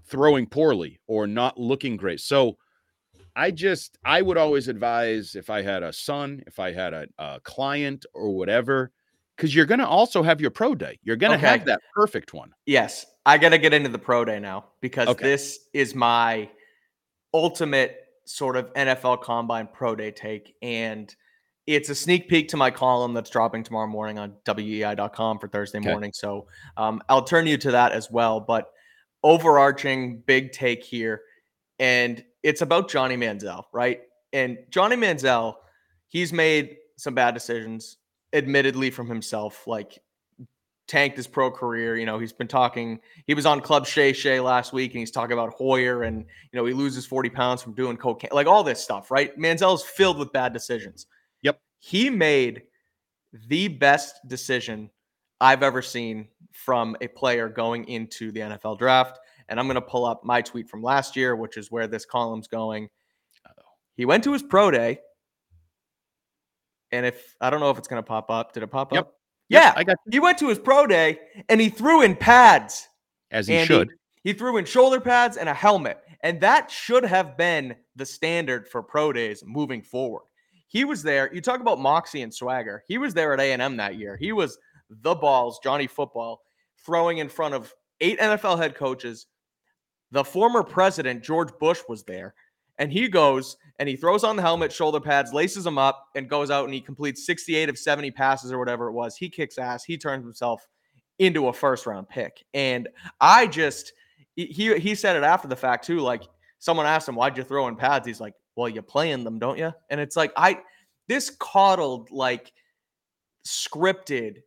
throwing 0.06 0.48
poorly 0.48 1.00
or 1.08 1.28
not 1.28 1.58
looking 1.58 1.96
great. 1.96 2.20
So 2.20 2.58
I 3.36 3.52
just 3.52 3.98
I 4.04 4.22
would 4.22 4.38
always 4.38 4.68
advise 4.68 5.36
if 5.36 5.50
I 5.50 5.62
had 5.62 5.84
a 5.84 5.94
son, 5.94 6.44
if 6.48 6.60
I 6.60 6.72
had 6.72 6.94
a, 6.94 7.08
a 7.18 7.40
client 7.42 8.06
or 8.14 8.32
whatever, 8.32 8.92
because 9.36 9.54
you're 9.54 9.66
gonna 9.66 9.88
also 9.88 10.24
have 10.24 10.42
your 10.42 10.52
pro 10.52 10.76
day. 10.76 11.00
You're 11.04 11.16
gonna 11.16 11.36
okay. 11.36 11.48
have 11.48 11.66
that 11.66 11.82
perfect 11.94 12.34
one. 12.34 12.52
Yes. 12.66 13.06
I 13.26 13.38
gotta 13.38 13.58
get 13.58 13.74
into 13.74 13.90
the 13.90 14.00
pro 14.00 14.26
day 14.26 14.40
now 14.40 14.66
because 14.82 15.08
okay. 15.10 15.24
this 15.24 15.60
is 15.74 15.94
my 15.94 16.50
ultimate 17.34 18.06
sort 18.26 18.58
of 18.58 18.74
NFL 18.74 19.22
combine 19.22 19.68
pro 19.72 19.96
day 19.96 20.12
take. 20.12 20.56
And 20.62 21.14
it's 21.76 21.90
a 21.90 21.96
sneak 21.96 22.28
peek 22.28 22.48
to 22.50 22.58
my 22.58 22.72
column 22.72 23.14
that's 23.14 23.30
dropping 23.30 23.64
tomorrow 23.64 23.86
morning 23.86 24.18
on 24.18 24.34
weei.com 24.44 25.38
for 25.38 25.48
Thursday 25.48 25.78
okay. 25.78 25.88
morning. 25.88 26.12
So 26.12 26.48
um, 26.78 27.00
I'll 27.08 27.24
turn 27.24 27.46
you 27.46 27.58
to 27.58 27.72
that 27.72 27.92
as 27.92 28.10
well. 28.10 28.40
But 28.40 28.72
overarching 29.24 30.22
big 30.22 30.52
take 30.52 30.84
here. 30.84 31.22
And 31.78 32.24
it's 32.42 32.64
about 32.64 32.90
Johnny 32.90 33.18
Manziel, 33.18 33.66
right? 33.72 34.02
And 34.34 34.58
Johnny 34.72 34.96
Manziel, 34.96 35.56
he's 36.08 36.34
made 36.34 36.78
some 36.98 37.14
bad 37.14 37.36
decisions, 37.36 37.98
admittedly 38.34 38.90
from 38.90 39.08
himself, 39.08 39.68
like 39.68 40.00
tanked 40.88 41.18
his 41.18 41.28
pro 41.28 41.52
career. 41.52 41.96
You 41.98 42.08
know, 42.08 42.18
he's 42.18 42.34
been 42.34 42.48
talking, 42.48 43.00
he 43.28 43.36
was 43.36 43.46
on 43.46 43.62
Club 43.62 43.86
Shay 43.86 44.12
Shay 44.12 44.40
last 44.40 44.74
week 44.74 44.92
and 44.94 45.00
he's 45.02 45.12
talking 45.12 45.34
about 45.34 45.54
Hoyer 45.54 46.02
and, 46.02 46.26
you 46.52 46.60
know, 46.60 46.66
he 46.66 46.74
loses 46.74 47.06
40 47.06 47.30
pounds 47.30 47.62
from 47.62 47.74
doing 47.74 47.96
cocaine, 47.96 48.32
like 48.34 48.48
all 48.48 48.64
this 48.64 48.84
stuff, 48.84 49.12
right? 49.12 49.38
Manziel's 49.38 49.84
filled 49.84 50.18
with 50.18 50.34
bad 50.34 50.52
decisions. 50.52 51.06
He 51.80 52.10
made 52.10 52.64
the 53.48 53.68
best 53.68 54.16
decision 54.28 54.90
I've 55.42 55.64
ever 55.64 55.82
seen 55.82 56.28
from 56.52 56.98
a 57.02 57.08
player 57.08 57.48
going 57.50 57.88
into 57.88 58.32
the 58.32 58.42
NFL 58.42 58.78
draft. 58.80 59.20
And 59.48 59.60
I'm 59.60 59.66
going 59.66 59.76
to 59.76 59.82
pull 59.82 60.06
up 60.06 60.24
my 60.24 60.42
tweet 60.42 60.70
from 60.70 60.84
last 60.84 61.16
year, 61.16 61.36
which 61.36 61.58
is 61.58 61.72
where 61.72 61.88
this 61.88 62.06
column's 62.06 62.48
going. 62.48 62.90
He 63.96 64.06
went 64.06 64.24
to 64.26 64.34
his 64.34 64.44
pro 64.44 64.70
day. 64.72 65.00
And 66.92 67.06
if 67.06 67.36
I 67.42 67.50
don't 67.50 67.60
know 67.60 67.70
if 67.70 67.78
it's 67.78 67.88
going 67.88 68.02
to 68.02 68.08
pop 68.08 68.30
up, 68.32 68.54
did 68.54 68.64
it 68.64 68.68
pop 68.68 68.92
Yep. 68.94 69.00
up? 69.06 69.14
Yeah, 69.50 69.66
Yep, 69.66 69.74
I 69.78 69.84
got 69.84 69.98
he 70.12 70.20
went 70.20 70.38
to 70.40 70.50
his 70.50 70.60
pro 70.60 70.86
day 70.88 71.20
and 71.50 71.60
he 71.60 71.70
threw 71.70 72.02
in 72.04 72.16
pads. 72.16 72.88
as 73.32 73.48
he 73.48 73.64
should. 73.66 73.90
He 74.24 74.34
threw 74.34 74.58
in 74.58 74.66
shoulder 74.66 75.00
pads 75.00 75.38
and 75.38 75.48
a 75.50 75.54
helmet. 75.54 76.00
And 76.22 76.42
that 76.42 76.70
should 76.70 77.06
have 77.06 77.38
been 77.38 77.76
the 77.96 78.06
standard 78.06 78.68
for 78.68 78.84
pro 78.84 79.14
days 79.14 79.44
moving 79.46 79.82
forward. 79.82 80.24
He 80.70 80.86
was 80.86 81.02
there. 81.02 81.34
You 81.34 81.42
talk 81.42 81.62
about 81.62 81.80
moxie 81.80 82.22
and 82.22 82.34
swagger. 82.34 82.84
He 82.88 83.00
was 83.00 83.14
there 83.14 83.34
at 83.34 83.40
A&M 83.40 83.76
that 83.78 83.96
year. 83.96 84.16
He 84.16 84.32
was 84.32 84.58
the 84.90 85.16
balls, 85.16 85.60
Johnny 85.64 85.88
Football, 85.88 86.42
throwing 86.86 87.18
in 87.18 87.28
front 87.28 87.56
of 87.56 87.74
eight 88.02 88.20
NFL 88.20 88.60
head 88.60 88.76
coaches. 88.76 89.26
The 90.12 90.24
former 90.24 90.64
president, 90.64 91.24
George 91.24 91.50
Bush, 91.60 91.82
was 91.90 92.04
there. 92.04 92.36
And 92.78 92.94
he 92.94 93.08
goes 93.08 93.58
and 93.80 93.90
he 93.90 93.96
throws 93.96 94.24
on 94.24 94.36
the 94.36 94.42
helmet, 94.44 94.72
shoulder 94.72 95.00
pads, 95.00 95.34
laces 95.34 95.64
them 95.64 95.78
up, 95.78 96.08
and 96.16 96.30
goes 96.30 96.52
out 96.52 96.66
and 96.66 96.74
he 96.74 96.82
completes 96.82 97.26
68 97.26 97.68
of 97.68 97.78
70 97.78 98.12
passes 98.12 98.52
or 98.52 98.60
whatever 98.60 98.88
it 98.88 98.94
was. 98.94 99.18
He 99.18 99.28
kicks 99.28 99.58
ass. 99.58 99.84
He 99.84 99.98
turns 99.98 100.24
himself 100.24 100.66
into 101.18 101.48
a 101.48 101.54
first 101.54 101.88
round 101.88 102.08
pick. 102.08 102.46
And 102.54 102.88
I 103.20 103.48
just 103.48 103.92
he 104.36 104.80
he 104.80 104.96
said 104.96 105.18
it 105.18 105.24
after 105.24 105.48
the 105.48 105.56
fact 105.56 105.86
too. 105.86 106.00
Like 106.00 106.24
someone 106.60 106.86
asked 106.86 107.10
him, 107.10 107.16
"Why'd 107.16 107.38
you 107.38 107.44
throw 107.44 107.68
in 107.68 107.76
pads?" 107.76 108.08
He's 108.08 108.22
like, 108.22 108.34
"Well, 108.60 108.70
you 108.70 108.82
play 108.82 109.12
in 109.12 109.24
them, 109.24 109.40
don't 109.40 109.58
you?" 109.58 109.74
And 109.90 110.00
it's 110.00 110.16
like 110.16 110.32
I 110.38 110.60
this 111.08 111.32
coddled 111.40 112.12
like 112.12 112.54
scripted. 113.46 114.38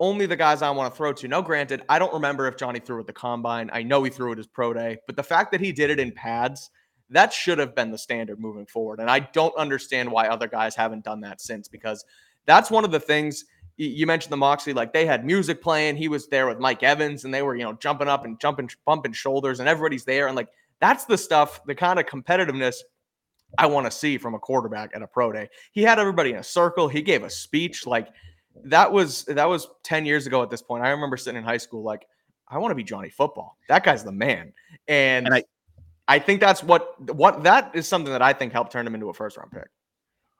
Only 0.00 0.26
the 0.26 0.36
guys 0.36 0.62
I 0.62 0.70
want 0.70 0.92
to 0.92 0.96
throw 0.96 1.12
to. 1.12 1.26
Now, 1.26 1.42
granted, 1.42 1.82
I 1.88 1.98
don't 1.98 2.12
remember 2.14 2.46
if 2.46 2.56
Johnny 2.56 2.78
threw 2.78 3.00
at 3.00 3.08
the 3.08 3.12
combine. 3.12 3.68
I 3.72 3.82
know 3.82 4.04
he 4.04 4.10
threw 4.10 4.30
at 4.30 4.38
his 4.38 4.46
pro 4.46 4.72
day, 4.72 4.98
but 5.08 5.16
the 5.16 5.24
fact 5.24 5.50
that 5.50 5.60
he 5.60 5.72
did 5.72 5.90
it 5.90 5.98
in 5.98 6.12
pads, 6.12 6.70
that 7.10 7.32
should 7.32 7.58
have 7.58 7.74
been 7.74 7.90
the 7.90 7.98
standard 7.98 8.38
moving 8.38 8.66
forward. 8.66 9.00
And 9.00 9.10
I 9.10 9.18
don't 9.18 9.56
understand 9.56 10.08
why 10.10 10.28
other 10.28 10.46
guys 10.46 10.76
haven't 10.76 11.04
done 11.04 11.20
that 11.22 11.40
since 11.40 11.66
because 11.66 12.04
that's 12.46 12.70
one 12.70 12.84
of 12.84 12.92
the 12.92 13.00
things 13.00 13.44
you 13.76 14.06
mentioned 14.06 14.32
the 14.32 14.36
Moxley, 14.36 14.72
like 14.72 14.92
they 14.92 15.06
had 15.06 15.24
music 15.24 15.62
playing. 15.62 15.96
He 15.96 16.08
was 16.08 16.26
there 16.26 16.48
with 16.48 16.58
Mike 16.58 16.82
Evans 16.82 17.24
and 17.24 17.32
they 17.32 17.42
were, 17.42 17.56
you 17.56 17.62
know, 17.62 17.74
jumping 17.74 18.08
up 18.08 18.24
and 18.24 18.38
jumping, 18.40 18.68
bumping 18.84 19.12
shoulders 19.12 19.60
and 19.60 19.68
everybody's 19.68 20.04
there. 20.04 20.26
And 20.26 20.36
like 20.36 20.48
that's 20.80 21.04
the 21.04 21.16
stuff, 21.16 21.60
the 21.64 21.74
kind 21.74 21.98
of 21.98 22.06
competitiveness 22.06 22.76
I 23.56 23.66
want 23.66 23.86
to 23.86 23.90
see 23.90 24.18
from 24.18 24.34
a 24.34 24.38
quarterback 24.38 24.90
at 24.94 25.02
a 25.02 25.06
pro 25.06 25.32
day. 25.32 25.48
He 25.72 25.82
had 25.82 25.98
everybody 25.98 26.30
in 26.30 26.36
a 26.36 26.42
circle. 26.42 26.88
He 26.88 27.00
gave 27.00 27.22
a 27.22 27.30
speech. 27.30 27.86
Like 27.86 28.08
that 28.64 28.92
was 28.92 29.24
that 29.24 29.48
was 29.48 29.68
10 29.84 30.04
years 30.04 30.26
ago 30.26 30.42
at 30.42 30.50
this 30.50 30.60
point. 30.62 30.84
I 30.84 30.90
remember 30.90 31.16
sitting 31.16 31.38
in 31.38 31.44
high 31.44 31.56
school, 31.56 31.82
like, 31.82 32.06
I 32.48 32.58
want 32.58 32.72
to 32.72 32.74
be 32.74 32.84
Johnny 32.84 33.08
football. 33.10 33.56
That 33.68 33.84
guy's 33.84 34.04
the 34.04 34.12
man. 34.12 34.52
And, 34.86 35.26
And 35.26 35.34
I- 35.34 35.44
I 36.10 36.18
think 36.18 36.40
that's 36.40 36.62
what 36.62 36.98
what 37.16 37.42
that 37.42 37.70
is 37.74 37.86
something 37.86 38.10
that 38.12 38.22
I 38.22 38.32
think 38.32 38.54
helped 38.54 38.72
turn 38.72 38.86
him 38.86 38.94
into 38.94 39.10
a 39.10 39.12
first 39.14 39.36
round 39.36 39.52
pick. 39.52 39.68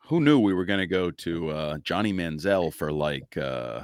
Who 0.06 0.18
knew 0.22 0.38
we 0.40 0.54
were 0.54 0.64
going 0.64 0.80
to 0.80 0.86
go 0.86 1.10
to 1.10 1.50
uh, 1.50 1.78
Johnny 1.78 2.10
Manziel 2.14 2.72
for 2.72 2.90
like 2.90 3.36
uh, 3.36 3.82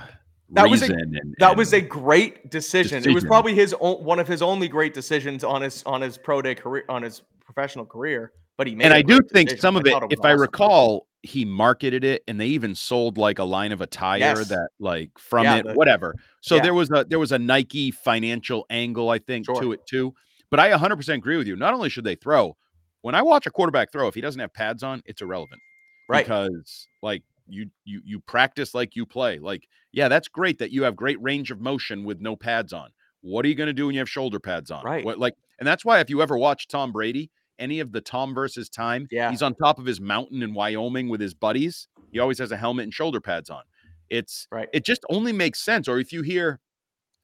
That 0.52 0.70
was 0.70 0.80
a- 0.80 0.86
reason 0.86 1.14
and, 1.14 1.34
That 1.40 1.58
was 1.58 1.74
a 1.74 1.82
great 1.82 2.50
decision. 2.50 3.06
It 3.06 3.12
was 3.12 3.24
probably 3.24 3.54
his 3.54 3.74
o- 3.78 3.98
one 3.98 4.18
of 4.18 4.26
his 4.26 4.40
only 4.40 4.66
great 4.66 4.94
decisions 4.94 5.44
on 5.44 5.60
his 5.60 5.82
on 5.84 6.00
his 6.00 6.16
pro 6.16 6.40
day 6.40 6.54
career 6.54 6.84
on 6.88 7.02
his 7.02 7.20
professional 7.44 7.84
career. 7.84 8.32
But 8.56 8.66
he 8.68 8.74
made. 8.74 8.84
and 8.84 8.94
I 8.94 9.02
do 9.02 9.20
think 9.32 9.48
decision. 9.50 9.60
some 9.60 9.76
of 9.76 9.86
it, 9.86 9.94
was 9.94 10.06
if 10.10 10.20
I 10.24 10.30
recall, 10.32 11.06
he 11.22 11.44
marketed 11.44 12.04
it 12.04 12.22
and 12.28 12.40
they 12.40 12.46
even 12.48 12.74
sold 12.74 13.18
like 13.18 13.38
a 13.38 13.44
line 13.44 13.72
of 13.72 13.80
attire 13.80 14.18
Yes. 14.20 14.48
that 14.48 14.68
like 14.78 15.10
from 15.18 15.44
Yeah, 15.44 15.56
it, 15.56 15.66
the- 15.66 15.74
whatever. 15.74 16.14
So 16.40 16.56
yeah. 16.56 16.62
there 16.62 16.74
was 16.74 16.90
a 16.92 17.04
there 17.08 17.18
was 17.18 17.32
a 17.32 17.38
Nike 17.38 17.90
financial 17.90 18.66
angle, 18.70 19.10
I 19.10 19.18
think, 19.18 19.46
to 19.46 19.72
it 19.72 19.80
too. 19.86 20.14
But 20.50 20.60
I 20.60 20.70
100% 20.70 21.14
agree 21.14 21.36
with 21.36 21.46
you. 21.48 21.56
Not 21.56 21.74
only 21.74 21.88
should 21.88 22.04
they 22.04 22.14
throw, 22.14 22.56
when 23.00 23.14
I 23.16 23.22
watch 23.22 23.46
a 23.46 23.50
quarterback 23.50 23.90
throw, 23.90 24.06
if 24.06 24.14
he 24.14 24.20
doesn't 24.20 24.40
have 24.40 24.52
pads 24.54 24.82
on, 24.82 25.02
it's 25.06 25.20
irrelevant. 25.20 25.60
right. 26.08 26.24
Because 26.24 26.86
like 27.02 27.22
you 27.48 27.66
you 27.84 28.00
you 28.04 28.20
practice 28.20 28.72
like 28.74 28.94
you 28.94 29.04
play. 29.04 29.38
Like, 29.38 29.66
yeah, 29.92 30.08
that's 30.08 30.28
great 30.28 30.58
that 30.60 30.70
you 30.70 30.84
have 30.84 30.94
great 30.94 31.20
range 31.20 31.50
of 31.50 31.60
motion 31.60 32.04
with 32.04 32.20
no 32.20 32.36
pads 32.36 32.72
on. 32.72 32.90
What 33.22 33.44
are 33.44 33.48
you 33.48 33.54
going 33.54 33.66
to 33.66 33.72
do 33.72 33.86
when 33.86 33.94
you 33.94 34.00
have 34.00 34.08
shoulder 34.10 34.38
pads 34.38 34.70
on? 34.70 34.84
Right. 34.84 35.04
What 35.04 35.18
like 35.18 35.34
and 35.58 35.66
that's 35.66 35.84
why 35.84 36.00
if 36.00 36.08
you 36.10 36.22
ever 36.22 36.36
watch 36.38 36.68
Tom 36.68 36.92
Brady, 36.92 37.30
any 37.58 37.80
of 37.80 37.92
the 37.92 38.00
Tom 38.00 38.34
versus 38.34 38.68
time, 38.68 39.06
Yeah. 39.10 39.30
he's 39.30 39.42
on 39.42 39.54
top 39.54 39.78
of 39.78 39.86
his 39.86 40.00
mountain 40.00 40.42
in 40.42 40.54
Wyoming 40.54 41.08
with 41.08 41.20
his 41.20 41.34
buddies. 41.34 41.88
He 42.12 42.18
always 42.18 42.38
has 42.38 42.52
a 42.52 42.56
helmet 42.56 42.84
and 42.84 42.94
shoulder 42.94 43.20
pads 43.20 43.50
on. 43.50 43.62
It's 44.10 44.46
Right. 44.50 44.68
it 44.72 44.84
just 44.84 45.04
only 45.10 45.32
makes 45.32 45.60
sense. 45.64 45.88
Or 45.88 45.98
if 45.98 46.12
you 46.12 46.22
hear 46.22 46.60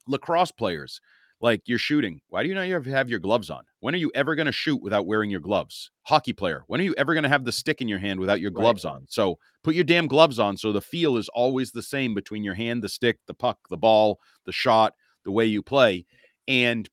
lacrosse 0.06 0.50
players 0.50 1.00
like 1.40 1.62
you're 1.66 1.78
shooting, 1.78 2.20
why 2.28 2.42
do 2.42 2.48
you 2.48 2.54
not 2.54 2.66
have, 2.86 3.08
your 3.08 3.18
gloves 3.18 3.48
on? 3.50 3.64
When 3.80 3.94
are 3.94 3.98
you 3.98 4.10
ever 4.14 4.34
going 4.34 4.46
to 4.46 4.52
shoot 4.52 4.82
without 4.82 5.06
wearing 5.06 5.30
your 5.30 5.40
gloves? 5.40 5.90
Hockey 6.02 6.32
player, 6.32 6.64
when 6.66 6.80
are 6.80 6.84
you 6.84 6.94
ever 6.98 7.14
going 7.14 7.22
to 7.22 7.28
have 7.30 7.44
the 7.44 7.52
stick 7.52 7.80
in 7.80 7.88
your 7.88 7.98
hand 7.98 8.20
without 8.20 8.40
your 8.40 8.50
Right. 8.50 8.62
gloves 8.62 8.84
on? 8.84 9.06
So 9.08 9.38
put 9.62 9.74
your 9.74 9.84
damn 9.84 10.06
gloves 10.06 10.38
on 10.38 10.56
so 10.56 10.72
the 10.72 10.80
feel 10.82 11.16
is 11.16 11.28
always 11.30 11.72
the 11.72 11.82
same 11.82 12.14
between 12.14 12.44
your 12.44 12.54
hand, 12.54 12.82
the 12.82 12.88
stick, 12.88 13.18
the 13.26 13.34
puck, 13.34 13.58
the 13.70 13.76
ball, 13.78 14.18
the 14.44 14.52
shot, 14.52 14.94
the 15.24 15.30
way 15.32 15.46
you 15.46 15.62
play. 15.62 16.04
And 16.48 16.88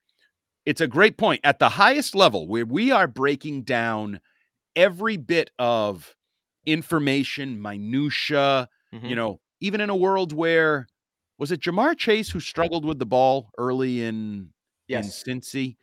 it's 0.67 0.81
a 0.81 0.87
great 0.87 1.15
point 1.17 1.39
at 1.45 1.59
the 1.59 1.69
highest 1.69 2.13
level 2.13 2.45
where 2.45 2.65
we 2.65 2.91
are 2.91 3.07
breaking 3.07 3.63
down 3.63 4.19
every 4.75 5.15
bit 5.15 5.49
of 5.57 6.13
information, 6.65 7.61
minutia, 7.61 8.67
Mhm. 8.93 9.09
you 9.09 9.15
know, 9.15 9.39
even 9.61 9.79
in 9.79 9.89
a 9.89 9.95
world 9.95 10.33
where 10.33 10.85
was 11.37 11.53
it 11.53 11.61
Ja'Marr 11.61 11.97
Chase 11.97 12.29
who 12.29 12.41
struggled 12.41 12.83
with 12.83 12.99
the 12.99 13.05
ball 13.05 13.49
early 13.57 14.03
in 14.03 14.49
yes. 14.89 15.23
in 15.25 15.39
Cincy 15.39 15.77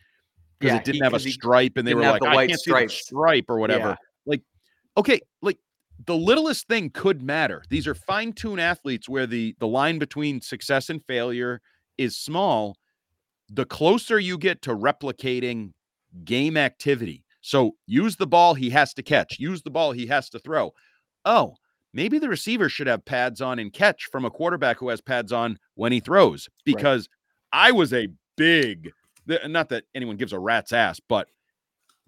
because 0.58 0.74
Yeah, 0.74 0.76
it 0.80 0.84
didn't 0.84 0.96
he- 0.96 1.04
have 1.04 1.14
a 1.14 1.20
stripe 1.20 1.78
and 1.78 1.88
they 1.88 1.94
were 1.94 2.02
like, 2.02 2.20
the 2.20 2.28
I 2.28 2.34
white 2.34 2.48
can't 2.50 2.60
see 2.60 2.70
the 2.72 2.88
stripe 2.88 3.46
or 3.48 3.58
whatever. 3.58 3.88
Yeah. 3.90 3.96
Like, 4.26 4.42
okay, 4.98 5.20
like 5.40 5.58
the 6.06 6.16
littlest 6.16 6.66
thing 6.68 6.90
could 6.90 7.22
matter. 7.22 7.64
These 7.70 7.86
are 7.86 7.94
fine-tuned 7.94 8.60
athletes 8.60 9.08
where 9.08 9.26
the 9.26 9.54
the 9.60 9.66
line 9.66 9.98
between 9.98 10.42
success 10.42 10.90
and 10.90 11.02
failure 11.06 11.62
is 11.96 12.18
small. 12.18 12.76
The 13.54 13.64
closer 13.64 14.18
you 14.18 14.36
get 14.38 14.62
to 14.62 14.70
replicating 14.74 15.72
game 16.24 16.56
activity. 16.56 17.24
So 17.40 17.76
use 17.86 18.16
the 18.16 18.26
ball 18.26 18.54
he 18.54 18.70
has 18.70 18.94
to 18.94 19.02
catch, 19.02 19.38
use 19.38 19.62
the 19.62 19.70
ball 19.70 19.92
he 19.92 20.06
has 20.06 20.28
to 20.30 20.38
throw. 20.38 20.72
Oh, 21.24 21.54
maybe 21.92 22.18
the 22.18 22.28
receiver 22.28 22.68
should 22.68 22.86
have 22.86 23.04
pads 23.04 23.40
on 23.40 23.58
and 23.58 23.72
catch 23.72 24.04
from 24.10 24.24
a 24.24 24.30
quarterback 24.30 24.78
who 24.78 24.88
has 24.88 25.00
pads 25.00 25.30
on 25.32 25.58
when 25.74 25.92
he 25.92 26.00
throws 26.00 26.48
because 26.64 27.08
I 27.52 27.70
was 27.72 27.92
a 27.92 28.08
big 28.36 28.90
not 29.46 29.68
that 29.70 29.84
anyone 29.94 30.16
gives 30.16 30.32
a 30.32 30.38
rat's 30.38 30.72
ass, 30.72 31.00
but 31.08 31.28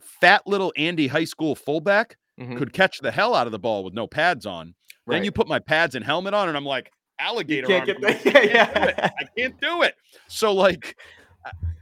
fat 0.01 0.47
little 0.47 0.73
Andy 0.77 1.07
high 1.07 1.25
school 1.25 1.55
fullback 1.55 2.17
Mhm. 2.39 2.59
could 2.59 2.73
catch 2.73 2.99
the 3.01 3.11
hell 3.11 3.35
out 3.35 3.47
of 3.47 3.53
the 3.53 3.59
ball 3.59 3.83
with 3.85 3.95
no 3.95 4.07
pads 4.07 4.45
on. 4.47 4.75
Then 5.07 5.25
you 5.25 5.33
put 5.33 5.49
my 5.49 5.59
pads 5.59 5.95
and 5.95 6.05
helmet 6.05 6.35
on, 6.35 6.49
and 6.49 6.57
I'm 6.57 6.67
like 6.67 6.91
alligator. 7.19 7.67
can't 7.67 7.89
arms. 7.89 8.01
get 8.01 8.23
the- 8.25 8.31
yeah, 8.49 8.67
can't 8.67 8.99
yeah. 8.99 9.11
I 9.19 9.25
can't 9.39 9.59
do 9.61 9.83
it. 9.83 9.95
So 10.29 10.53
like, 10.53 10.99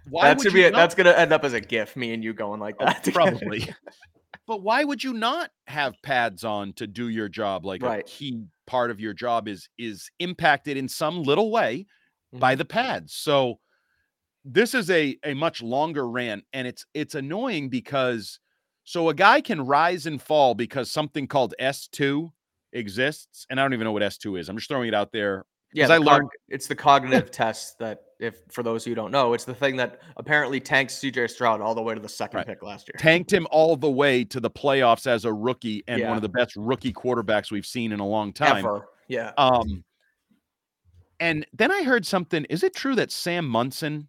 why 0.09 0.25
That 0.29 0.37
would 0.39 0.43
should 0.45 0.53
be 0.55 0.63
not- 0.63 0.73
That's 0.75 0.95
gonna 0.95 1.13
end 1.13 1.33
up 1.33 1.45
as 1.45 1.53
a 1.55 1.61
gif. 1.61 1.97
Me 1.97 2.13
and 2.13 2.23
you 2.23 2.33
going 2.35 2.61
like 2.61 2.77
Oh, 2.81 2.87
that. 2.87 3.05
together. 3.05 3.31
probably. 3.39 3.69
but 4.47 4.63
why 4.63 4.85
would 4.85 5.03
you 5.03 5.13
not 5.15 5.51
have 5.67 5.95
pads 6.03 6.45
on 6.45 6.73
to 6.75 6.87
do 6.87 7.09
your 7.09 7.29
job? 7.29 7.65
Like 7.65 7.83
a 7.83 7.87
Right. 7.87 8.07
key 8.07 8.45
part 8.67 8.91
of 8.91 9.01
your 9.01 9.13
job 9.15 9.49
is 9.49 9.69
is 9.79 10.11
impacted 10.19 10.77
in 10.77 10.89
some 10.89 11.23
little 11.23 11.51
way 11.51 11.87
by 12.33 12.55
Mhm. 12.55 12.59
the 12.59 12.65
pads. 12.65 13.15
So 13.15 13.61
this 14.45 14.75
is 14.75 14.91
a 14.91 15.19
a 15.25 15.33
much 15.35 15.63
longer 15.63 16.07
rant 16.09 16.45
and 16.53 16.67
it's 16.67 16.85
it's 16.95 17.15
annoying 17.15 17.69
because 17.71 18.41
so 18.85 19.09
a 19.09 19.15
guy 19.15 19.41
can 19.41 19.63
rise 19.65 20.05
and 20.05 20.21
fall 20.21 20.55
because 20.55 20.91
something 20.91 21.27
called 21.27 21.55
S2 21.59 22.31
exists 22.75 23.47
and 23.49 23.59
I 23.59 23.63
don't 23.65 23.73
even 23.73 23.85
know 23.87 23.93
what 23.93 24.03
S2 24.03 24.39
is. 24.39 24.49
I'm 24.51 24.57
just 24.57 24.69
throwing 24.69 24.89
it 24.89 24.95
out 24.95 25.13
there. 25.13 25.47
Yeah, 25.75 25.93
I 25.93 25.99
learned- 25.99 26.07
cog- 26.31 26.31
it's 26.49 26.67
the 26.69 26.75
cognitive 26.77 27.31
test 27.31 27.79
that, 27.81 28.01
if 28.21 28.37
for 28.51 28.63
those 28.63 28.85
who 28.85 28.95
don't 28.95 29.11
know, 29.11 29.35
it's 29.35 29.45
the 29.45 29.55
thing 29.55 29.77
that 29.77 30.01
apparently 30.17 30.61
tanks 30.61 30.95
CJ 30.95 31.29
Stroud 31.29 31.61
all 31.61 31.75
the 31.75 31.83
way 31.83 31.95
to 31.95 32.01
the 32.01 32.09
second 32.09 32.39
Right. 32.39 32.47
pick 32.47 32.63
last 32.63 32.89
year. 32.89 32.95
Tanked 32.99 33.33
him 33.33 33.47
all 33.51 33.77
the 33.77 33.91
way 33.91 34.25
to 34.25 34.39
the 34.41 34.51
playoffs 34.51 35.07
as 35.07 35.25
a 35.25 35.33
rookie 35.33 35.83
and 35.89 36.01
one 36.05 36.17
of 36.17 36.23
the 36.23 36.29
best 36.29 36.55
rookie 36.57 36.93
quarterbacks 36.93 37.51
we've 37.51 37.67
seen 37.67 37.91
in 37.93 37.99
a 38.01 38.07
long 38.07 38.33
time. 38.33 38.59
Ever. 38.59 38.87
Yeah. 39.09 39.33
Um, 39.37 39.85
and 41.21 41.47
then 41.53 41.71
I 41.73 41.83
heard 41.83 42.07
something. 42.07 42.45
Is 42.47 42.63
it 42.63 42.75
true 42.75 42.95
that 42.95 43.11
Sam 43.11 43.47
Monson 43.47 44.09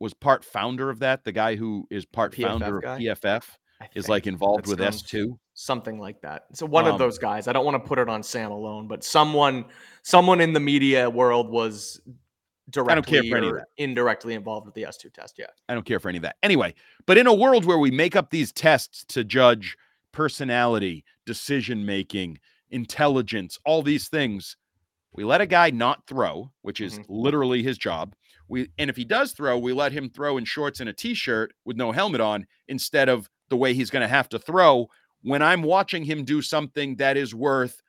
was 0.00 0.12
part 0.12 0.44
founder 0.44 0.90
of 0.90 0.98
that? 1.00 1.24
The 1.24 1.32
guy 1.32 1.56
who 1.56 1.86
is 1.90 2.04
part 2.04 2.32
PFF 2.34 2.46
founder 2.48 2.80
guy? 2.80 2.94
of 2.96 3.00
PFF. 3.20 3.44
I 3.80 3.88
is 3.94 4.08
like 4.08 4.26
involved 4.26 4.66
with 4.66 4.78
S2. 4.80 5.38
something 5.54 5.98
like 5.98 6.20
that. 6.22 6.44
So 6.54 6.64
one 6.66 6.86
Um, 6.86 6.92
of 6.92 6.98
those 6.98 7.18
guys. 7.18 7.46
I 7.48 7.52
don't 7.52 7.64
want 7.64 7.82
to 7.82 7.86
put 7.88 7.98
it 7.98 8.08
on 8.08 8.22
Sam 8.22 8.50
alone, 8.50 8.88
but 8.88 9.04
someone 9.04 9.66
someone 10.02 10.40
in 10.40 10.52
the 10.52 10.60
media 10.60 11.10
world 11.10 11.50
was 11.50 12.00
directly 12.70 13.28
for 13.30 13.36
any 13.36 13.46
of 13.48 13.52
or 13.54 13.66
indirectly 13.76 14.34
involved 14.34 14.66
with 14.66 14.74
the 14.74 14.82
S2 14.84 15.12
test. 15.12 15.36
Yeah. 15.38 15.46
I 15.68 15.74
don't 15.74 15.84
care 15.84 16.00
for 16.00 16.08
any 16.08 16.18
of 16.18 16.22
that. 16.22 16.36
Anyway, 16.42 16.74
but 17.06 17.18
in 17.18 17.26
a 17.26 17.34
world 17.34 17.64
where 17.64 17.78
we 17.78 17.90
make 17.90 18.16
up 18.16 18.30
these 18.30 18.50
tests 18.52 19.04
to 19.08 19.22
judge 19.24 19.76
personality, 20.12 21.04
decision 21.26 21.84
making, 21.84 22.38
intelligence, 22.70 23.58
all 23.64 23.82
these 23.82 24.08
things, 24.08 24.56
we 25.12 25.22
let 25.24 25.40
a 25.40 25.46
guy 25.46 25.70
not 25.70 26.06
throw, 26.06 26.50
which 26.62 26.80
is 26.80 26.98
Mhm. 26.98 27.04
literally 27.08 27.62
his 27.62 27.78
job. 27.78 28.14
We 28.48 28.70
and 28.78 28.88
if 28.90 28.96
he 28.96 29.04
does 29.04 29.32
throw, 29.32 29.58
we 29.58 29.72
let 29.72 29.92
him 29.92 30.08
throw 30.10 30.36
in 30.38 30.44
shorts 30.44 30.80
and 30.80 30.88
a 30.88 30.92
t-shirt 30.92 31.52
with 31.64 31.76
no 31.76 31.92
helmet 31.92 32.20
on 32.20 32.46
instead 32.68 33.08
of 33.08 33.28
the 33.48 33.56
way 33.56 33.74
he's 33.74 33.90
going 33.90 34.02
to 34.02 34.08
have 34.08 34.28
to 34.30 34.38
throw 34.38 34.88
when 35.22 35.42
I'm 35.42 35.62
watching 35.62 36.04
him 36.04 36.24
do 36.24 36.42
something 36.42 36.96
that 36.96 37.16
is 37.16 37.34
worth 37.34 37.82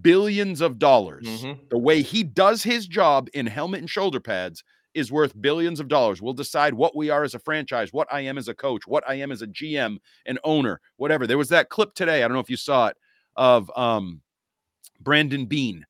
billions 0.00 0.60
of 0.60 0.78
dollars. 0.78 1.26
Mhm. 1.26 1.68
The 1.70 1.78
way 1.78 2.02
he 2.02 2.22
does 2.22 2.62
his 2.62 2.86
job 2.86 3.28
in 3.34 3.46
helmet 3.46 3.80
and 3.80 3.90
shoulder 3.90 4.20
pads 4.20 4.62
is 4.92 5.12
worth 5.12 5.40
billions 5.40 5.78
of 5.80 5.88
dollars. 5.88 6.20
We'll 6.20 6.34
decide 6.34 6.74
what 6.74 6.96
we 6.96 7.10
are 7.10 7.22
as 7.22 7.34
a 7.34 7.38
franchise, 7.38 7.92
what 7.92 8.08
I 8.12 8.22
am 8.22 8.36
as 8.38 8.48
a 8.48 8.54
coach, 8.54 8.86
what 8.86 9.04
I 9.08 9.14
am 9.14 9.30
as 9.30 9.40
a 9.42 9.46
GM, 9.46 9.98
an 10.26 10.38
owner, 10.44 10.80
whatever. 10.96 11.26
There 11.26 11.38
was 11.38 11.48
that 11.50 11.68
clip 11.70 11.94
today. 11.94 12.22
I 12.22 12.28
don't 12.28 12.34
know 12.34 12.40
if 12.40 12.50
you 12.50 12.56
saw 12.56 12.88
it 12.88 12.96
of 13.36 13.70
um 13.76 14.22
Brandon 15.00 15.46
Beane. 15.46 15.86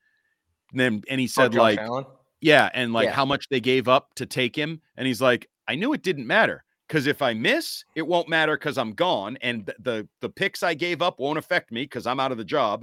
And 0.73 0.81
then 0.81 1.03
and 1.09 1.21
he 1.21 1.27
Oh, 1.37 1.49
said 1.49 1.53
Josh 1.53 1.77
like 1.77 1.79
Allen? 1.79 2.05
yeah, 2.41 2.71
and 2.75 2.93
like 2.93 3.07
Yeah. 3.07 3.13
how 3.13 3.25
much 3.25 3.49
they 3.49 3.61
gave 3.61 3.89
up 3.89 4.15
to 4.17 4.27
take 4.27 4.57
him. 4.57 4.81
And 4.97 5.07
he's 5.07 5.21
like, 5.23 5.49
I 5.69 5.75
knew 5.77 5.93
it 5.93 6.03
didn't 6.03 6.27
matter 6.27 6.65
because 6.91 7.07
if 7.07 7.23
I 7.23 7.35
miss, 7.35 7.85
it 7.95 8.03
won't 8.05 8.29
matter 8.29 8.57
because 8.57 8.77
I'm 8.77 8.95
gone, 8.95 9.39
and 9.43 9.65
th- 9.65 9.79
the 9.81 10.09
the 10.21 10.29
picks 10.29 10.65
I 10.65 10.75
gave 10.75 11.01
up 11.03 11.21
won't 11.21 11.39
affect 11.39 11.71
me 11.71 11.83
because 11.85 12.05
I'm 12.05 12.19
out 12.19 12.33
of 12.33 12.39
the 12.39 12.45
job. 12.45 12.83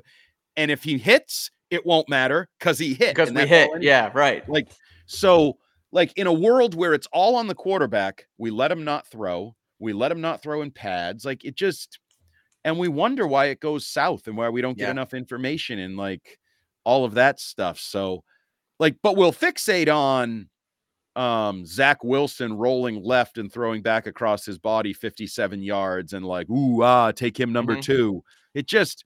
And 0.56 0.72
if 0.72 0.82
he 0.82 0.98
hits, 0.98 1.52
it 1.70 1.86
won't 1.86 2.08
matter 2.08 2.48
because 2.58 2.80
he 2.80 2.94
hit. 2.94 3.14
because 3.16 3.34
we 3.34 3.46
hit. 3.46 3.68
all 3.68 3.76
I 3.76 3.80
need. 3.80 3.86
Yeah, 3.86 4.10
right. 4.14 4.48
Like 4.48 4.70
so, 5.08 5.58
like 5.92 6.14
in 6.18 6.26
a 6.26 6.32
world 6.32 6.74
where 6.74 6.94
it's 6.94 7.08
all 7.12 7.36
on 7.36 7.48
the 7.48 7.54
quarterback, 7.54 8.26
we 8.38 8.50
let 8.50 8.72
him 8.72 8.86
not 8.86 9.06
throw. 9.08 9.54
We 9.80 9.92
let 9.92 10.10
him 10.10 10.22
not 10.22 10.42
throw 10.42 10.62
in 10.62 10.72
pads. 10.72 11.26
Like 11.26 11.44
it 11.44 11.56
just, 11.56 12.00
and 12.64 12.80
we 12.80 12.88
wonder 12.88 13.28
why 13.28 13.48
it 13.48 13.60
goes 13.60 13.86
south 13.86 14.28
and 14.28 14.38
why 14.38 14.48
we 14.48 14.62
don't 14.62 14.78
get 14.78 14.86
Yeah. 14.86 14.92
enough 14.92 15.14
information 15.14 15.80
and 15.80 15.98
like 15.98 16.40
all 16.86 17.04
of 17.04 17.16
that 17.16 17.42
stuff. 17.42 17.78
So, 17.78 18.24
like, 18.80 18.96
but 19.04 19.18
we'll 19.18 19.34
fixate 19.34 19.94
on 19.94 20.48
um 21.18 21.66
Zach 21.66 22.04
Wilson 22.04 22.54
rolling 22.54 23.04
left 23.04 23.38
and 23.38 23.52
throwing 23.52 23.82
back 23.82 24.06
across 24.08 24.46
his 24.46 24.58
body 24.60 24.94
57 24.94 25.62
yards 25.62 26.14
and 26.14 26.26
like, 26.26 26.50
ooh, 26.50 26.84
ah, 26.84 27.12
take 27.12 27.40
him 27.40 27.52
number 27.52 27.76
Mhm. 27.76 27.82
two. 27.82 28.24
It 28.54 28.68
just 28.68 29.04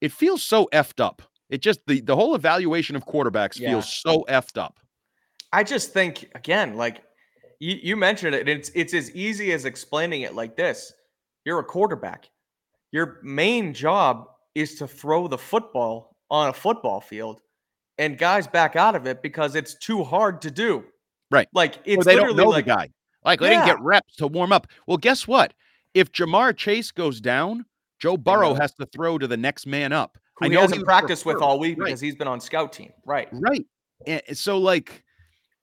it 0.00 0.10
feels 0.12 0.42
so 0.42 0.68
effed 0.72 0.98
up. 1.00 1.22
It 1.50 1.60
just 1.60 1.80
the 1.86 2.00
the 2.00 2.16
whole 2.16 2.34
evaluation 2.34 2.96
of 2.96 3.04
quarterbacks 3.06 3.58
Yeah. 3.58 3.70
feels 3.70 3.92
so 3.92 4.24
effed 4.28 4.56
up. 4.58 4.78
I 5.52 5.62
just 5.64 5.92
think 5.92 6.30
again, 6.34 6.76
like 6.76 7.02
you, 7.60 7.78
you 7.82 7.96
mentioned 7.96 8.34
it, 8.34 8.48
it's 8.48 8.70
it's 8.74 8.94
as 8.94 9.10
easy 9.12 9.52
as 9.52 9.64
explaining 9.66 10.22
it 10.22 10.34
like 10.34 10.56
this. 10.56 10.92
You're 11.44 11.58
a 11.58 11.64
quarterback. 11.64 12.30
Your 12.92 13.20
main 13.22 13.74
job 13.74 14.26
is 14.54 14.76
to 14.76 14.86
throw 14.86 15.28
the 15.28 15.38
football 15.38 16.16
on 16.30 16.48
a 16.48 16.52
football 16.52 17.00
field, 17.00 17.40
and 17.98 18.16
guys 18.18 18.46
back 18.46 18.74
out 18.76 18.94
of 18.96 19.06
it 19.06 19.22
because 19.22 19.54
it's 19.54 19.74
too 19.74 20.02
hard 20.04 20.40
to 20.42 20.50
do. 20.50 20.84
Right. 21.32 21.48
Like 21.52 21.76
Or 21.78 21.80
it's 21.86 22.04
they 22.04 22.14
don't 22.14 22.36
know 22.36 22.50
like 22.50 22.64
the 22.66 22.70
guy. 22.70 22.88
Like 23.24 23.40
they 23.40 23.48
didn't 23.48 23.66
get 23.66 23.80
reps 23.80 24.16
to 24.16 24.26
warm 24.28 24.52
up. 24.52 24.66
Well, 24.86 24.98
guess 24.98 25.26
what? 25.26 25.54
If 25.94 26.12
Ja'Marr 26.12 26.56
Chase 26.56 26.90
goes 26.92 27.20
down, 27.20 27.64
Joe 27.98 28.16
Burrow 28.16 28.54
has 28.54 28.74
to 28.74 28.86
throw 28.86 29.18
to 29.18 29.26
the 29.26 29.36
next 29.36 29.66
man 29.66 29.92
up. 29.92 30.18
who 30.36 30.46
I 30.46 30.48
he 30.48 30.54
know 30.54 30.60
hasn't 30.62 30.80
would 30.80 30.86
practiced 30.86 31.24
with 31.24 31.38
all 31.38 31.58
week 31.58 31.78
right. 31.78 31.86
because 31.86 32.00
he's 32.00 32.16
been 32.16 32.28
on 32.28 32.40
scout 32.40 32.72
team. 32.72 32.92
Right. 33.06 33.28
Right. 33.32 33.64
And 34.06 34.22
so 34.36 34.58
like 34.58 35.02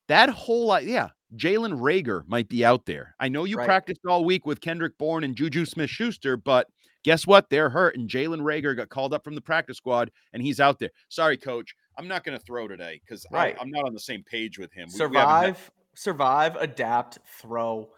that 0.07 0.29
whole 0.29 0.79
yeah, 0.81 1.09
Jalen 1.35 1.79
Reagor 1.79 2.27
might 2.27 2.49
be 2.49 2.65
out 2.65 2.85
there. 2.85 3.15
I 3.19 3.27
know 3.29 3.43
you 3.43 3.57
Right. 3.57 3.65
practiced 3.65 4.01
all 4.07 4.23
week 4.25 4.45
with 4.45 4.61
Kendrick 4.61 4.97
Bourne 4.97 5.23
and 5.23 5.35
Juju 5.35 5.65
Smith 5.65 5.89
Schuster, 5.89 6.37
but 6.37 6.67
guess 7.03 7.27
what? 7.27 7.49
They're 7.49 7.69
hurt. 7.69 7.95
And 7.97 8.09
Jalen 8.09 8.41
Reagor 8.41 8.75
got 8.75 8.89
called 8.89 9.13
up 9.13 9.23
from 9.23 9.35
the 9.35 9.41
practice 9.41 9.77
squad 9.77 10.09
and 10.33 10.41
he's 10.41 10.59
out 10.59 10.79
there. 10.79 10.89
Sorry, 11.09 11.37
coach. 11.37 11.75
I'm 11.99 12.07
not 12.07 12.23
going 12.23 12.37
to 12.37 12.43
throw 12.43 12.67
today 12.67 13.01
because 13.05 13.25
Right. 13.31 13.55
I'm 13.59 13.69
not 13.69 13.85
on 13.85 13.93
the 13.93 13.99
same 13.99 14.23
page 14.23 14.57
with 14.57 14.71
him. 14.71 14.87
We- 14.87 14.93
we 14.93 14.97
survive, 14.97 15.71
survive, 15.95 16.55
adapt, 16.55 17.19
throw, 17.41 17.89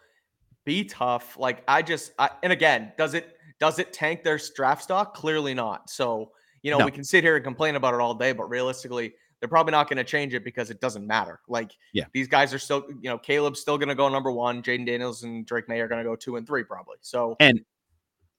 be 0.64 0.84
tough. 0.84 1.38
Like 1.38 1.62
I 1.68 1.82
just, 1.82 2.12
I, 2.18 2.30
and 2.42 2.52
again, 2.52 2.92
does 2.98 3.14
it 3.14 3.36
does 3.60 3.78
it 3.78 3.92
tank 3.92 4.24
their 4.24 4.40
draft 4.56 4.82
stock? 4.82 5.14
Clearly 5.14 5.54
not. 5.54 5.88
So 5.88 6.32
you 6.62 6.70
know 6.70 6.78
No. 6.78 6.84
we 6.84 6.90
can 6.90 7.04
sit 7.04 7.22
here 7.24 7.36
and 7.36 7.44
complain 7.44 7.76
about 7.76 7.94
it 7.94 8.00
all 8.00 8.14
day, 8.14 8.32
but 8.32 8.48
realistically, 8.48 9.14
they're 9.40 9.48
probably 9.48 9.70
not 9.72 9.88
going 9.88 9.96
to 9.98 10.04
change 10.04 10.34
it 10.34 10.44
because 10.44 10.70
it 10.70 10.80
doesn't 10.80 11.06
matter. 11.06 11.40
Like 11.48 11.72
Yeah. 11.92 12.04
these 12.12 12.28
guys 12.28 12.52
are 12.54 12.58
still, 12.58 12.84
you 13.00 13.08
know, 13.10 13.18
Caleb's 13.18 13.60
still 13.60 13.78
going 13.78 13.88
to 13.88 13.94
go 13.96 14.08
number 14.08 14.30
one. 14.32 14.62
Jayden 14.62 14.86
Daniels 14.86 15.22
and 15.24 15.44
Drake 15.46 15.68
Maye 15.68 15.80
are 15.80 15.88
going 15.88 15.98
to 16.02 16.08
go 16.08 16.14
two 16.16 16.36
and 16.36 16.46
three 16.46 16.62
probably. 16.64 16.96
So 17.02 17.36
And 17.40 17.64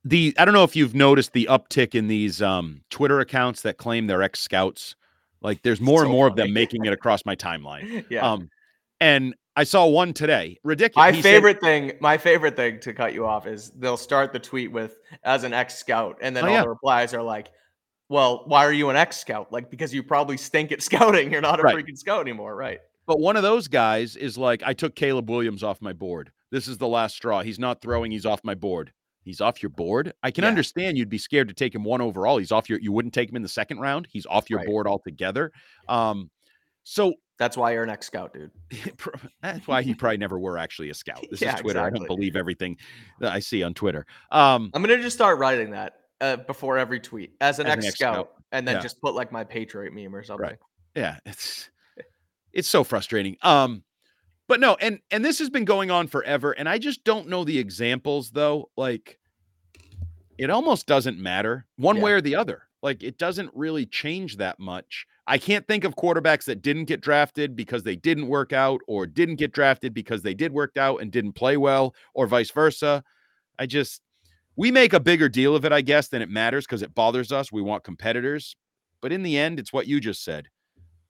the 0.06 0.34
I 0.38 0.46
don't 0.46 0.54
know 0.54 0.64
if 0.66 0.76
you've 0.76 0.96
noticed 0.96 1.32
the 1.34 1.48
uptick 1.50 1.96
in 1.96 2.08
these 2.08 2.42
um 2.42 2.82
Twitter 2.90 3.20
accounts 3.22 3.62
that 3.64 3.78
claim 3.78 4.08
they're 4.08 4.24
ex 4.24 4.40
scouts. 4.40 4.96
Like 5.44 5.62
there's 5.62 5.82
more 5.82 6.02
and 6.02 6.10
So 6.10 6.14
more 6.14 6.28
of 6.28 6.36
them 6.36 6.54
making 6.54 6.86
it 6.86 6.94
across 6.94 7.26
my 7.26 7.36
timeline. 7.36 8.06
yeah. 8.10 8.32
Um 8.32 8.50
and 9.00 9.36
I 9.56 9.66
saw 9.66 9.86
one 9.86 10.14
today. 10.14 10.58
Ridiculous. 10.64 10.96
My 10.96 11.12
He 11.12 11.22
said- 11.22 11.30
favorite 11.30 11.60
thing, 11.62 11.92
my 12.00 12.18
favorite 12.18 12.56
thing 12.56 12.80
to 12.80 12.94
cut 12.94 13.14
you 13.14 13.26
off 13.28 13.46
is 13.46 13.70
they'll 13.78 13.98
start 13.98 14.34
the 14.34 14.40
tweet 14.40 14.72
with 14.72 14.98
as 15.24 15.44
an 15.44 15.54
ex 15.54 15.76
scout, 15.76 16.18
and 16.22 16.36
then 16.36 16.46
Oh, 16.46 16.48
all 16.48 16.54
yeah. 16.54 16.62
the 16.64 16.70
replies 16.70 17.14
are 17.14 17.22
like, 17.22 17.50
Well, 18.10 18.44
why 18.46 18.66
are 18.66 18.74
you 18.74 18.90
an 18.90 18.96
ex 18.96 19.18
scout? 19.18 19.52
Like, 19.52 19.70
because 19.70 19.94
you 19.94 20.02
probably 20.04 20.38
stink 20.38 20.72
at 20.72 20.82
scouting. 20.90 21.32
You're 21.32 21.42
not 21.42 21.60
a 21.60 21.64
Right. 21.64 21.76
freaking 21.76 21.98
scout 21.98 22.22
anymore, 22.22 22.56
right? 22.56 22.80
But 23.06 23.20
one 23.20 23.36
of 23.36 23.44
those 23.44 23.68
guys 23.68 24.16
is 24.16 24.38
like, 24.38 24.64
I 24.64 24.74
took 24.74 24.96
Caleb 24.96 25.30
Williams 25.30 25.62
off 25.64 25.82
my 25.82 25.94
board. 25.94 26.32
This 26.52 26.68
is 26.68 26.78
the 26.78 26.88
last 26.88 27.16
straw. 27.16 27.42
He's 27.42 27.60
not 27.60 27.82
throwing. 27.82 28.12
He's 28.12 28.26
off 28.26 28.40
my 28.44 28.56
board. 28.56 28.92
He's 29.24 29.42
off 29.42 29.64
your 29.64 29.70
board. 29.70 30.14
I 30.22 30.32
can 30.32 30.44
Yeah. 30.44 30.50
understand 30.50 30.98
you'd 30.98 31.10
be 31.10 31.18
scared 31.18 31.48
to 31.48 31.54
take 31.54 31.74
him 31.74 31.84
one 31.84 32.02
overall. 32.02 32.38
He's 32.38 32.52
off 32.52 32.70
your. 32.70 32.80
You 32.80 32.92
wouldn't 32.92 33.14
take 33.14 33.30
him 33.30 33.36
in 33.36 33.42
the 33.42 33.50
second 33.50 33.80
round. 33.80 34.08
He's 34.12 34.26
off 34.26 34.50
your 34.50 34.60
Right. 34.60 34.68
board 34.68 34.88
altogether. 34.88 35.52
Um, 35.88 36.30
so 36.84 37.14
That's 37.40 37.58
why 37.58 37.72
you're 37.74 37.84
an 37.84 37.90
ex 37.90 38.06
scout, 38.08 38.34
dude. 38.34 38.52
that's 39.42 39.68
why 39.68 39.82
he 39.82 39.94
probably 39.96 40.18
never 40.18 40.38
were 40.40 40.58
actually 40.58 40.90
a 40.90 40.94
scout. 40.94 41.24
This 41.32 41.42
Yeah, 41.42 41.56
is 41.56 41.62
Twitter. 41.62 41.80
I 41.82 41.90
don't 41.90 42.06
believe 42.08 42.36
everything 42.36 42.78
that 43.20 43.32
I 43.34 43.40
see 43.40 43.64
on 43.64 43.74
Twitter. 43.74 44.06
Um, 44.32 44.70
I'm 44.74 44.82
gonna 44.82 45.02
just 45.02 45.16
start 45.16 45.40
writing 45.40 45.72
that 45.72 45.94
uh, 46.22 46.38
before 46.38 46.78
every 46.78 47.00
tweet 47.00 47.36
as 47.42 47.60
an 47.60 47.68
ex 47.68 47.86
ex-scout. 47.86 48.34
and 48.52 48.68
then 48.68 48.76
Yeah. 48.76 48.82
just 48.82 49.02
put 49.02 49.16
like 49.16 49.32
my 49.32 49.44
Patriot 49.44 49.94
meme 49.94 50.16
or 50.16 50.24
something. 50.24 50.46
Right. 50.48 50.60
yeah 50.96 51.18
it's 51.26 51.70
it's 52.54 52.68
so 52.68 52.84
frustrating 52.84 53.36
um 53.42 53.84
but 54.54 54.60
no 54.60 54.78
and 54.82 55.00
and 55.10 55.26
this 55.26 55.40
has 55.40 55.50
been 55.50 55.66
going 55.66 55.90
on 55.90 56.06
forever 56.06 56.52
and 56.52 56.70
i 56.70 56.78
just 56.78 57.04
don't 57.04 57.28
know 57.28 57.44
the 57.44 57.58
examples 57.58 58.30
though 58.30 58.70
like 58.78 59.18
it 60.38 60.52
almost 60.52 60.86
doesn't 60.86 61.18
matter 61.18 61.66
one 61.78 61.96
Yeah. 61.96 62.04
way 62.04 62.12
or 62.12 62.22
the 62.22 62.36
other 62.36 62.62
like 62.84 63.02
it 63.02 63.18
doesn't 63.18 63.50
really 63.56 63.88
change 63.88 64.38
that 64.38 64.60
much. 64.60 65.08
I 65.26 65.40
can't 65.40 65.66
think 65.68 65.86
of 65.86 65.96
quarterbacks 65.96 66.44
that 66.44 66.62
didn't 66.62 66.86
get 66.86 67.02
drafted 67.02 67.56
because 67.56 67.82
they 67.82 67.96
didn't 67.96 68.28
work 68.28 68.54
out 68.54 68.82
or 68.88 69.08
didn't 69.08 69.38
get 69.38 69.54
drafted 69.54 69.92
because 69.92 70.22
they 70.22 70.36
did 70.36 70.52
work 70.52 70.78
out 70.78 71.02
and 71.02 71.12
didn't 71.12 71.32
play 71.34 71.58
well 71.58 71.96
or 72.14 72.28
vice 72.28 72.52
versa. 72.52 73.04
I 73.58 73.66
just 73.66 74.02
we 74.56 74.70
make 74.70 74.94
a 74.94 75.00
bigger 75.00 75.30
deal 75.30 75.56
of 75.56 75.66
it 75.66 75.72
i 75.72 75.82
guess 75.82 76.10
than 76.10 76.22
it 76.22 76.30
matters 76.30 76.68
because 76.68 76.84
it 76.84 76.94
bothers 76.94 77.32
us 77.32 77.52
we 77.52 77.64
want 77.64 77.84
competitors. 77.84 78.56
But 79.02 79.12
in 79.14 79.24
the 79.24 79.36
end 79.36 79.60
it's 79.60 79.74
what 79.74 79.88
you 79.88 80.00
just 80.00 80.24
said 80.24 80.48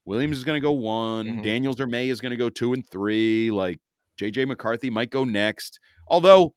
Williams 0.05 0.37
is 0.37 0.43
going 0.43 0.57
to 0.57 0.65
go 0.65 0.71
one. 0.73 1.25
Mhm. 1.27 1.43
Daniels 1.43 1.79
or 1.79 1.87
Maye 1.87 2.09
is 2.09 2.19
going 2.21 2.31
to 2.31 2.37
go 2.37 2.49
two 2.49 2.73
and 2.73 2.87
three. 2.89 3.51
Like 3.51 3.79
JJ 4.19 4.47
McCarthy 4.47 4.89
might 4.89 5.09
go 5.09 5.23
next. 5.23 5.79
Although, 6.07 6.53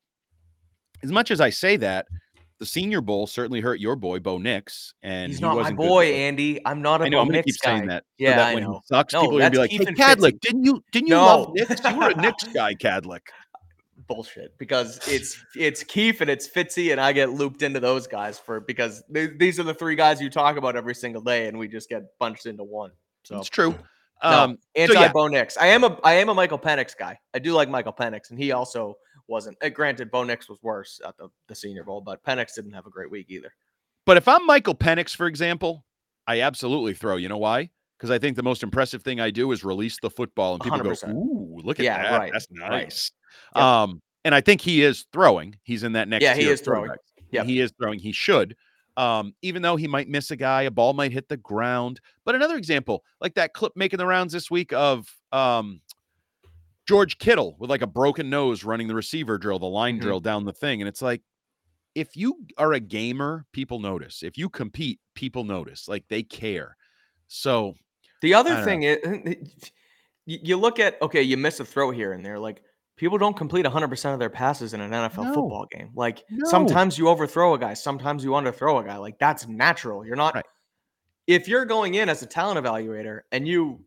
as 1.03 1.11
much 1.11 1.31
as 1.31 1.39
I 1.41 1.49
say 1.49 1.77
that, 1.77 2.07
the 2.59 2.65
Senior 2.65 3.01
Bowl 3.01 3.27
certainly 3.27 3.61
hurt 3.61 3.79
your 3.79 3.95
boy 3.95 4.19
Bo 4.19 4.39
Nix, 4.39 4.93
and 5.03 5.29
He's 5.31 5.37
he 5.37 5.45
not 5.45 5.57
my 5.57 5.71
boy, 5.71 6.11
Andy. 6.13 6.59
I'm 6.65 6.81
not 6.81 7.01
a 7.01 7.05
I 7.05 7.09
know. 7.09 7.19
I'm 7.19 7.27
going 7.27 7.33
to 7.33 7.37
Nix 7.47 7.57
keep 7.57 7.63
saying 7.63 7.81
guy. 7.81 7.87
that. 7.87 8.03
so 8.03 8.07
Yeah, 8.17 8.35
that 8.37 8.47
I 8.49 8.53
when 8.55 8.63
know. 8.63 8.73
he 8.73 8.79
sucks, 8.95 9.13
No, 9.13 9.21
people 9.21 9.37
are 9.41 9.45
to 9.45 9.51
be 9.51 9.57
like, 9.59 9.69
"Hey, 9.71 9.77
Kadlick, 9.77 10.39
didn't 10.41 10.63
you 10.65 10.83
didn't 10.91 11.07
you 11.07 11.15
love 11.15 11.51
Nix? 11.53 11.81
You 11.83 11.95
were 11.97 12.09
a 12.09 12.15
Nix 12.21 12.43
guy, 12.45 12.73
Kadlick." 12.73 13.21
bullshit 14.07 14.57
because 14.57 14.99
it's 15.07 15.37
it's 15.55 15.83
Keefe 15.83 16.21
and 16.21 16.29
it's 16.29 16.47
Fitzy 16.47 16.93
and 16.93 17.01
I 17.01 17.11
get 17.11 17.31
looped 17.33 17.61
into 17.61 17.81
those 17.81 18.07
guys 18.07 18.39
for 18.39 18.61
because 18.61 19.03
th- 19.13 19.31
these 19.37 19.59
are 19.59 19.63
the 19.63 19.73
three 19.73 19.95
guys 19.95 20.21
you 20.21 20.29
talk 20.29 20.55
about 20.55 20.77
every 20.77 20.95
single 20.95 21.21
day 21.21 21.47
and 21.47 21.59
we 21.59 21.67
just 21.67 21.89
get 21.89 22.17
bunched 22.17 22.45
into 22.45 22.63
one. 22.63 22.91
So 23.27 23.37
It's 23.39 23.49
true. 23.49 23.75
no, 24.23 24.29
Um, 24.43 24.57
anti 24.75 24.93
yeah. 24.93 25.11
Bo 25.11 25.27
Nix. 25.27 25.57
I 25.57 25.67
am 25.67 25.83
a 25.83 25.99
I 26.03 26.13
am 26.13 26.29
a 26.29 26.33
Michael 26.33 26.57
Penix 26.59 26.97
guy. 26.97 27.19
I 27.33 27.39
do 27.39 27.51
like 27.53 27.69
Michael 27.69 27.93
Penix 27.93 28.29
and 28.29 28.39
he 28.39 28.51
also 28.53 28.95
wasn't. 29.27 29.57
Uh, 29.61 29.69
granted, 29.69 30.09
Bo 30.11 30.23
Nix 30.23 30.47
was 30.47 30.59
worse 30.63 31.01
at 31.05 31.17
the, 31.17 31.27
the 31.49 31.55
Senior 31.55 31.83
Bowl, 31.83 31.99
but 32.01 32.23
Penix 32.23 32.55
didn't 32.55 32.71
have 32.73 32.85
a 32.85 32.89
great 32.89 33.11
week 33.11 33.27
either. 33.29 33.51
But 34.05 34.15
if 34.17 34.27
I'm 34.27 34.45
Michael 34.45 34.75
Penix, 34.75 35.13
for 35.15 35.27
example, 35.27 35.83
I 36.25 36.41
absolutely 36.41 36.93
throw. 36.93 37.17
You 37.17 37.27
know 37.27 37.37
why? 37.37 37.69
Because 37.97 38.09
I 38.11 38.19
think 38.19 38.37
the 38.37 38.43
most 38.43 38.63
impressive 38.63 39.03
thing 39.03 39.19
I 39.19 39.31
do 39.31 39.51
is 39.51 39.63
release 39.65 39.97
the 40.01 40.09
football, 40.09 40.53
and 40.53 40.63
people 40.63 40.79
100%. 40.79 41.07
go, 41.07 41.11
"Ooh, 41.11 41.59
look 41.63 41.79
at 41.79 41.83
Yeah, 41.83 42.03
that! 42.11 42.17
right, 42.17 42.31
That's 42.31 42.47
right. 42.61 42.69
nice." 42.69 43.11
Yep. 43.55 43.63
Um, 43.63 44.01
and 44.23 44.33
I 44.33 44.39
think 44.41 44.61
he 44.61 44.81
is 44.83 45.05
throwing. 45.11 45.55
He's 45.63 45.83
in 45.83 45.91
that 45.93 46.07
next. 46.07 46.23
yeah, 46.23 46.35
he 46.35 46.47
is 46.47 46.61
throwing. 46.61 46.91
Yep. 47.31 47.45
He 47.47 47.59
is 47.59 47.73
throwing. 47.77 47.99
He 47.99 48.13
should. 48.13 48.55
Um, 48.97 49.35
even 49.43 49.61
though 49.61 49.75
he 49.77 49.87
might 49.87 50.09
miss 50.09 50.31
a 50.31 50.35
guy, 50.35 50.63
a 50.63 50.71
ball 50.71 50.93
might 50.93 51.13
hit 51.13 51.29
the 51.29 51.37
ground. 51.37 52.01
But 52.25 52.35
another 52.35 52.57
example, 52.57 53.05
like 53.21 53.35
that 53.35 53.53
clip 53.53 53.73
making 53.75 53.99
the 53.99 54.07
rounds 54.07 54.33
this 54.33 54.51
week 54.51 54.73
of 54.73 55.07
um, 55.31 55.81
George 56.87 57.17
Kittle 57.17 57.55
with 57.59 57.69
like 57.69 57.81
a 57.81 57.87
broken 57.87 58.29
nose 58.29 58.63
running 58.63 58.87
the 58.87 58.95
receiver 58.95 59.37
drill, 59.37 59.59
the 59.59 59.65
line 59.65 59.97
Mhm. 59.97 60.01
drill 60.01 60.19
down 60.19 60.45
the 60.45 60.53
thing. 60.53 60.81
And 60.81 60.87
it's 60.87 61.01
like, 61.01 61.21
if 61.95 62.15
you 62.15 62.45
are 62.57 62.73
a 62.73 62.79
gamer, 62.79 63.45
people 63.53 63.79
notice. 63.79 64.23
If 64.23 64.37
you 64.37 64.49
compete, 64.49 64.99
people 65.15 65.43
notice. 65.43 65.87
Like 65.87 66.07
they 66.09 66.23
care. 66.23 66.77
So 67.27 67.75
The 68.21 68.33
other 68.35 68.55
thing 68.57 68.83
is, 68.83 68.97
you 70.25 70.39
you 70.43 70.57
look 70.57 70.79
at 70.79 71.01
okay, 71.01 71.21
you 71.21 71.37
miss 71.37 71.59
a 71.59 71.65
throw 71.65 71.91
here 71.91 72.13
and 72.13 72.25
there. 72.25 72.39
Like 72.39 72.63
people 72.97 73.17
don't 73.17 73.37
complete 73.37 73.65
100% 73.65 74.13
of 74.13 74.19
their 74.19 74.29
passes 74.29 74.73
in 74.73 74.81
an 74.81 74.91
NFL 74.91 75.23
No. 75.23 75.33
football 75.33 75.65
game. 75.71 75.91
Like 75.95 76.23
No. 76.29 76.49
sometimes 76.49 76.97
you 76.97 77.07
overthrow 77.07 77.53
a 77.53 77.59
guy, 77.59 77.73
sometimes 77.73 78.23
you 78.23 78.31
underthrow 78.31 78.81
a 78.81 78.85
guy. 78.85 78.97
Like 78.97 79.17
that's 79.19 79.47
natural. 79.47 80.05
You're 80.05 80.15
not 80.17 80.35
Right. 80.35 80.45
if 81.27 81.47
you're 81.47 81.65
going 81.65 81.93
in 81.95 82.09
as 82.09 82.21
a 82.23 82.25
talent 82.25 82.59
evaluator 82.63 83.21
and 83.31 83.47
you 83.47 83.79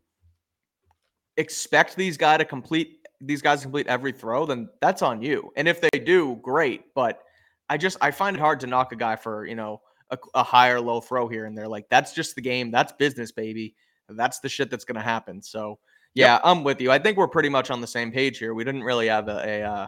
expect 1.37 1.95
these 1.95 2.17
guy 2.17 2.37
to 2.37 2.45
complete 2.45 2.97
these 3.23 3.41
guys 3.41 3.59
to 3.59 3.65
complete 3.65 3.87
every 3.87 4.11
throw, 4.11 4.45
then 4.45 4.67
that's 4.81 5.01
on 5.03 5.21
you. 5.21 5.51
And 5.55 5.67
if 5.67 5.79
they 5.79 5.99
do, 5.99 6.37
great. 6.41 6.93
But 6.95 7.21
I 7.69 7.77
just 7.77 7.97
I 8.01 8.11
find 8.11 8.35
it 8.35 8.39
hard 8.39 8.59
to 8.61 8.67
knock 8.67 8.91
a 8.91 8.95
guy 8.95 9.15
for 9.15 9.45
you 9.45 9.55
know 9.55 9.81
a, 10.09 10.17
a 10.33 10.43
high 10.43 10.69
or 10.69 10.81
low 10.81 10.99
throw 11.01 11.27
here 11.27 11.45
and 11.45 11.57
there. 11.57 11.67
Like 11.67 11.87
that's 11.89 12.13
just 12.13 12.35
the 12.35 12.41
game. 12.41 12.71
That's 12.71 12.91
business, 12.93 13.31
baby. 13.31 13.75
That's 14.09 14.39
the 14.39 14.49
shit 14.49 14.69
that's 14.69 14.83
gonna 14.85 15.01
happen. 15.01 15.41
So 15.41 15.79
yeah, 16.13 16.39
I'm 16.43 16.63
with 16.63 16.81
you. 16.81 16.91
I 16.91 16.99
think 16.99 17.17
we're 17.17 17.27
pretty 17.27 17.49
much 17.49 17.71
on 17.71 17.81
the 17.81 17.87
same 17.87 18.11
page 18.11 18.37
here. 18.37 18.53
We 18.53 18.63
didn't 18.63 18.83
really 18.83 19.07
have 19.07 19.27
a, 19.27 19.37
a 19.47 19.63
uh, 19.63 19.87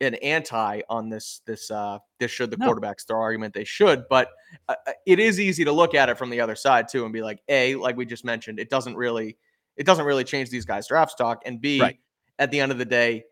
an 0.00 0.14
anti 0.16 0.80
on 0.88 1.10
this 1.10 1.42
this 1.46 1.70
uh 1.70 1.98
this 2.18 2.30
should 2.30 2.50
the 2.50 2.56
No. 2.56 2.66
quarterbacks 2.68 3.06
throw 3.06 3.20
argument 3.20 3.52
they 3.54 3.64
should, 3.64 4.04
but 4.08 4.28
uh, 4.68 4.74
uh, 4.86 4.92
it 5.06 5.18
is 5.18 5.38
easy 5.38 5.64
to 5.64 5.72
look 5.72 5.94
at 5.94 6.08
it 6.08 6.16
from 6.18 6.30
the 6.30 6.40
other 6.40 6.54
side 6.54 6.88
too 6.88 7.04
and 7.04 7.12
be 7.12 7.22
like, 7.22 7.40
a 7.48 7.74
like 7.76 7.96
we 7.96 8.06
just 8.06 8.24
mentioned, 8.24 8.58
it 8.58 8.70
doesn't 8.70 8.96
really 8.96 9.36
it 9.76 9.86
doesn't 9.86 10.04
really 10.06 10.24
change 10.24 10.50
these 10.50 10.64
guys' 10.64 10.86
draft 10.88 11.12
stock, 11.12 11.42
and 11.46 11.60
b 11.60 11.80
Right. 11.80 11.98
at 12.38 12.50
the 12.50 12.60
end 12.60 12.72
of 12.72 12.78
the 12.78 12.84
day, 12.84 13.24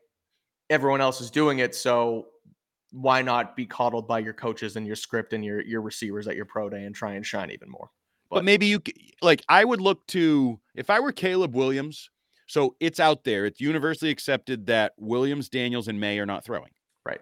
everyone 0.71 1.01
else 1.01 1.21
is 1.21 1.31
doing 1.31 1.61
it, 1.61 1.75
so 1.75 2.29
why 2.93 3.23
not 3.23 3.57
be 3.57 3.67
coddled 3.67 4.09
by 4.09 4.19
your 4.19 4.33
coaches 4.35 4.77
and 4.77 4.87
your 4.87 4.97
script 4.97 5.33
and 5.33 5.45
your 5.45 5.61
your 5.63 5.81
receivers 5.83 6.29
at 6.29 6.37
your 6.37 6.47
pro 6.47 6.69
day 6.71 6.85
and 6.85 6.95
try 6.95 7.15
and 7.15 7.27
shine 7.27 7.51
even 7.51 7.71
more? 7.71 7.91
But 8.31 8.37
But- 8.37 8.45
maybe 8.45 8.67
you 8.67 8.81
like 9.23 9.43
I 9.49 9.65
would 9.65 9.81
look 9.81 10.07
to 10.09 10.61
if 10.75 10.91
I 10.91 11.01
were 11.01 11.13
Caleb 11.13 11.55
Williams. 11.55 12.11
So 12.47 12.77
it's 12.81 12.99
out 12.99 13.25
there. 13.25 13.45
It's 13.45 13.61
universally 13.61 14.11
accepted 14.11 14.67
that 14.67 14.93
Williams, 14.97 15.51
Daniels, 15.51 15.87
and 15.87 16.01
Maye 16.01 16.19
are 16.19 16.25
not 16.27 16.45
throwing. 16.45 16.71
Right. 17.05 17.21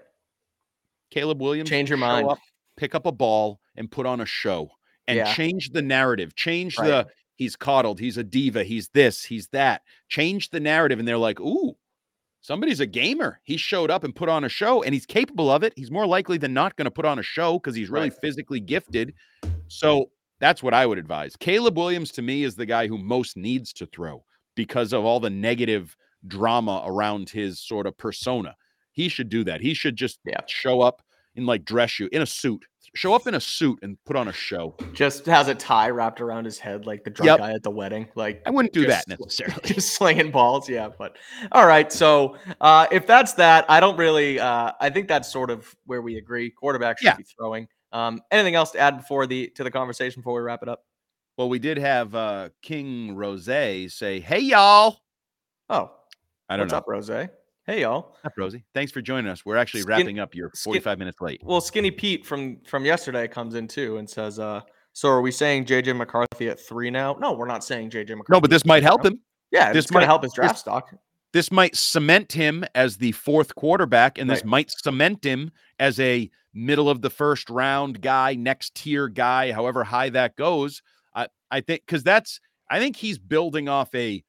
Caleb 1.11 1.40
Williams, 1.40 1.69
Change 1.69 1.88
your 1.88 1.99
mind. 1.99 2.29
up, 2.29 2.38
pick 2.77 2.95
up 2.95 3.07
a 3.07 3.12
ball, 3.12 3.61
and 3.75 3.90
put 3.90 4.07
on 4.07 4.21
a 4.21 4.27
show 4.27 4.71
and 5.09 5.16
Yeah. 5.19 5.35
change 5.35 5.71
the 5.71 5.83
narrative. 5.83 6.35
Change 6.37 6.79
Right. 6.79 6.87
the 6.87 7.07
he's 7.35 7.57
coddled, 7.57 7.99
he's 8.01 8.16
a 8.16 8.25
diva, 8.25 8.62
he's 8.64 8.88
this, 8.90 9.25
he's 9.25 9.49
that. 9.49 9.83
Change 10.09 10.51
the 10.51 10.61
narrative, 10.61 10.99
and 11.01 11.07
they're 11.09 11.19
like, 11.19 11.38
ooh, 11.40 11.77
somebody's 12.40 12.81
a 12.81 12.87
gamer. 12.87 13.40
He 13.45 13.57
showed 13.57 13.90
up 13.90 14.05
and 14.05 14.14
put 14.14 14.29
on 14.29 14.45
a 14.45 14.49
show, 14.49 14.83
and 14.85 14.95
he's 14.95 15.07
capable 15.07 15.51
of 15.51 15.62
it. 15.64 15.73
He's 15.77 15.90
more 15.90 16.07
likely 16.07 16.38
than 16.38 16.55
not 16.55 16.77
going 16.77 16.87
to 16.87 16.90
put 16.90 17.05
on 17.05 17.19
a 17.19 17.23
show 17.23 17.55
because 17.59 17.75
he's 17.75 17.90
really 17.90 18.11
Right. 18.11 18.21
physically 18.21 18.61
gifted. 18.61 19.12
So 19.69 20.11
that's 20.40 20.62
what 20.62 20.75
I 20.75 20.87
would 20.87 20.99
advise. 20.99 21.37
Caleb 21.37 21.77
Williams 21.77 22.11
to 22.12 22.22
me 22.22 22.42
is 22.44 22.55
the 22.57 22.66
guy 22.66 22.87
who 22.87 22.99
most 22.99 23.37
needs 23.37 23.72
to 23.75 23.87
throw 23.87 24.25
because 24.55 24.92
of 24.92 25.05
all 25.05 25.20
the 25.20 25.31
negative 25.31 25.96
drama 26.27 26.83
around 26.87 27.31
his 27.31 27.61
sort 27.61 27.87
of 27.87 27.96
persona. 27.96 28.55
He 28.92 29.09
should 29.09 29.29
do 29.29 29.44
that. 29.44 29.61
He 29.61 29.75
should 29.75 29.96
just 29.96 30.18
Yeah. 30.25 30.40
show 30.46 30.81
up 30.81 31.03
in 31.35 31.44
like 31.46 31.64
dress 31.64 31.90
shoe 31.90 32.09
in 32.12 32.22
a 32.22 32.27
suit. 32.27 32.64
Show 32.94 33.12
up 33.12 33.27
in 33.27 33.35
a 33.35 33.40
suit 33.40 33.79
and 33.83 33.99
put 34.07 34.16
on 34.16 34.29
a 34.29 34.33
show. 34.33 34.75
Just 34.94 35.27
has 35.27 35.49
a 35.49 35.55
tie 35.55 35.90
wrapped 35.90 36.20
around 36.22 36.46
his 36.46 36.59
head 36.59 36.87
like 36.87 37.05
the 37.05 37.11
drunk 37.11 37.27
Yep. 37.27 37.38
guy 37.38 37.53
at 37.53 37.62
the 37.62 37.70
wedding. 37.70 38.09
Like 38.14 38.40
I 38.46 38.51
wouldn't 38.51 38.72
do 38.72 38.87
that 38.87 39.07
necessarily. 39.07 39.61
just 39.64 39.94
slinging 39.94 40.31
balls. 40.31 40.66
Yeah, 40.68 40.88
but 40.99 41.16
all 41.53 41.66
right. 41.66 41.92
So 41.92 42.37
uh, 42.62 42.87
if 42.90 43.07
that's 43.07 43.35
that, 43.35 43.66
I 43.68 43.81
don't 43.81 43.99
really. 43.99 44.40
Uh, 44.40 44.72
I 44.81 44.88
think 44.88 45.09
that's 45.09 45.31
sort 45.31 45.51
of 45.51 45.75
where 45.85 46.01
we 46.01 46.16
agree. 46.16 46.51
Quarterback 46.51 46.99
should 46.99 47.07
Yeah. 47.07 47.16
be 47.16 47.25
throwing. 47.25 47.68
Um, 47.96 48.20
anything 48.30 48.54
else 48.54 48.72
to 48.72 48.78
add 48.78 48.98
before 48.98 49.26
the 49.26 49.48
to 49.56 49.64
the 49.64 49.70
conversation 49.70 50.20
before 50.20 50.35
we 50.35 50.40
wrap 50.42 50.62
it 50.62 50.68
up? 50.68 50.85
Well, 51.38 51.48
we 51.48 51.59
did 51.59 51.78
have 51.78 52.14
uh 52.14 52.48
King 52.62 53.14
Rose 53.16 53.44
say, 53.46 54.20
"Hey 54.20 54.40
y'all." 54.40 55.00
Oh, 55.70 55.90
I 56.48 56.56
don't 56.56 56.59
know. 56.59 56.64
what's 56.64 56.72
know. 56.72 56.78
up, 56.78 56.85
Rose? 56.87 57.09
Hey, 57.66 57.80
y'all. 57.80 58.14
Up, 58.24 58.32
Rosie. 58.37 58.64
Thanks 58.74 58.92
for 58.92 59.00
joining 59.02 59.28
us. 59.28 59.44
We're 59.44 59.56
actually 59.56 59.80
Skin- 59.80 59.90
wrapping 59.90 60.18
up. 60.20 60.37
You're 60.37 60.52
skin- 60.54 60.70
45 60.74 60.98
minutes 61.00 61.20
late. 61.20 61.40
Well, 61.42 61.61
Skinny 61.61 61.90
Pete 61.90 62.24
from 62.24 62.59
from 62.61 62.85
yesterday 62.85 63.26
comes 63.26 63.54
in 63.56 63.66
too 63.66 63.96
and 63.96 64.09
says, 64.09 64.38
uh, 64.38 64.61
"So 64.92 65.09
are 65.09 65.20
we 65.20 65.32
saying 65.32 65.64
JJ 65.64 65.96
McCarthy 65.96 66.48
at 66.48 66.61
three 66.61 66.90
now? 66.90 67.16
No, 67.20 67.32
we're 67.32 67.46
not 67.48 67.64
saying 67.64 67.90
JJ 67.90 68.11
McCarthy. 68.11 68.32
No, 68.32 68.40
but 68.40 68.50
this 68.50 68.64
might 68.64 68.85
help 68.85 69.04
him. 69.04 69.20
Yeah, 69.50 69.72
This 69.72 69.90
might- 69.90 70.04
help 70.04 70.22
his 70.22 70.30
this- 70.32 70.37
draft 70.37 70.59
stock. 70.59 70.94
This 71.32 71.50
might 71.50 71.76
cement 71.76 72.32
him 72.32 72.64
as 72.74 72.96
the 72.96 73.12
fourth 73.12 73.54
quarterback, 73.54 74.18
and 74.18 74.30
this 74.30 74.42
Right. 74.42 74.44
might 74.44 74.70
cement 74.70 75.24
him 75.24 75.50
as 75.78 76.00
a 76.00 76.30
middle 76.54 76.88
of 76.88 77.02
the 77.02 77.10
first 77.10 77.50
round 77.50 78.00
guy, 78.00 78.34
next 78.34 78.74
tier 78.74 79.08
guy, 79.08 79.52
however 79.52 79.84
high 79.84 80.08
that 80.10 80.36
goes. 80.36 80.80
I, 81.14 81.28
I 81.50 81.60
think 81.60 81.82
because 81.86 82.02
that's 82.02 82.40
I 82.70 82.78
think 82.78 82.96
he's 82.96 83.18
building 83.18 83.68
off 83.68 83.94
a 83.94 84.24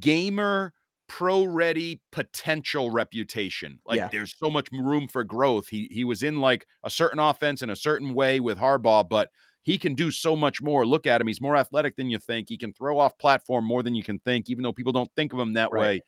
gamer 0.00 0.72
pro 1.08 1.44
ready 1.44 2.00
potential 2.12 2.90
reputation. 2.90 3.78
Like 3.86 3.98
Yeah. 3.98 4.10
there's 4.10 4.34
so 4.38 4.50
much 4.50 4.68
room 4.72 5.08
for 5.08 5.24
growth. 5.24 5.68
He 5.68 5.88
he 5.90 6.04
was 6.04 6.22
in 6.22 6.40
like 6.40 6.66
a 6.84 6.90
certain 6.90 7.18
offense 7.18 7.62
in 7.62 7.70
a 7.70 7.76
certain 7.76 8.14
way 8.14 8.40
with 8.40 8.58
Harbaugh, 8.58 9.08
but 9.08 9.30
he 9.64 9.78
can 9.78 9.94
do 9.94 10.10
so 10.10 10.34
much 10.34 10.60
more. 10.60 10.84
Look 10.86 11.06
at 11.06 11.20
him. 11.20 11.26
He's 11.28 11.40
more 11.40 11.56
athletic 11.56 11.96
than 11.96 12.10
you 12.10 12.18
think. 12.18 12.48
He 12.48 12.58
can 12.58 12.72
throw 12.72 12.98
off 12.98 13.16
platform 13.18 13.64
more 13.64 13.82
than 13.82 13.94
you 13.94 14.02
can 14.02 14.18
think, 14.20 14.50
even 14.50 14.62
though 14.62 14.72
people 14.72 14.92
don't 14.92 15.10
think 15.14 15.32
of 15.32 15.38
him 15.38 15.52
that 15.54 15.72
Right. 15.72 15.74
way. 15.74 16.02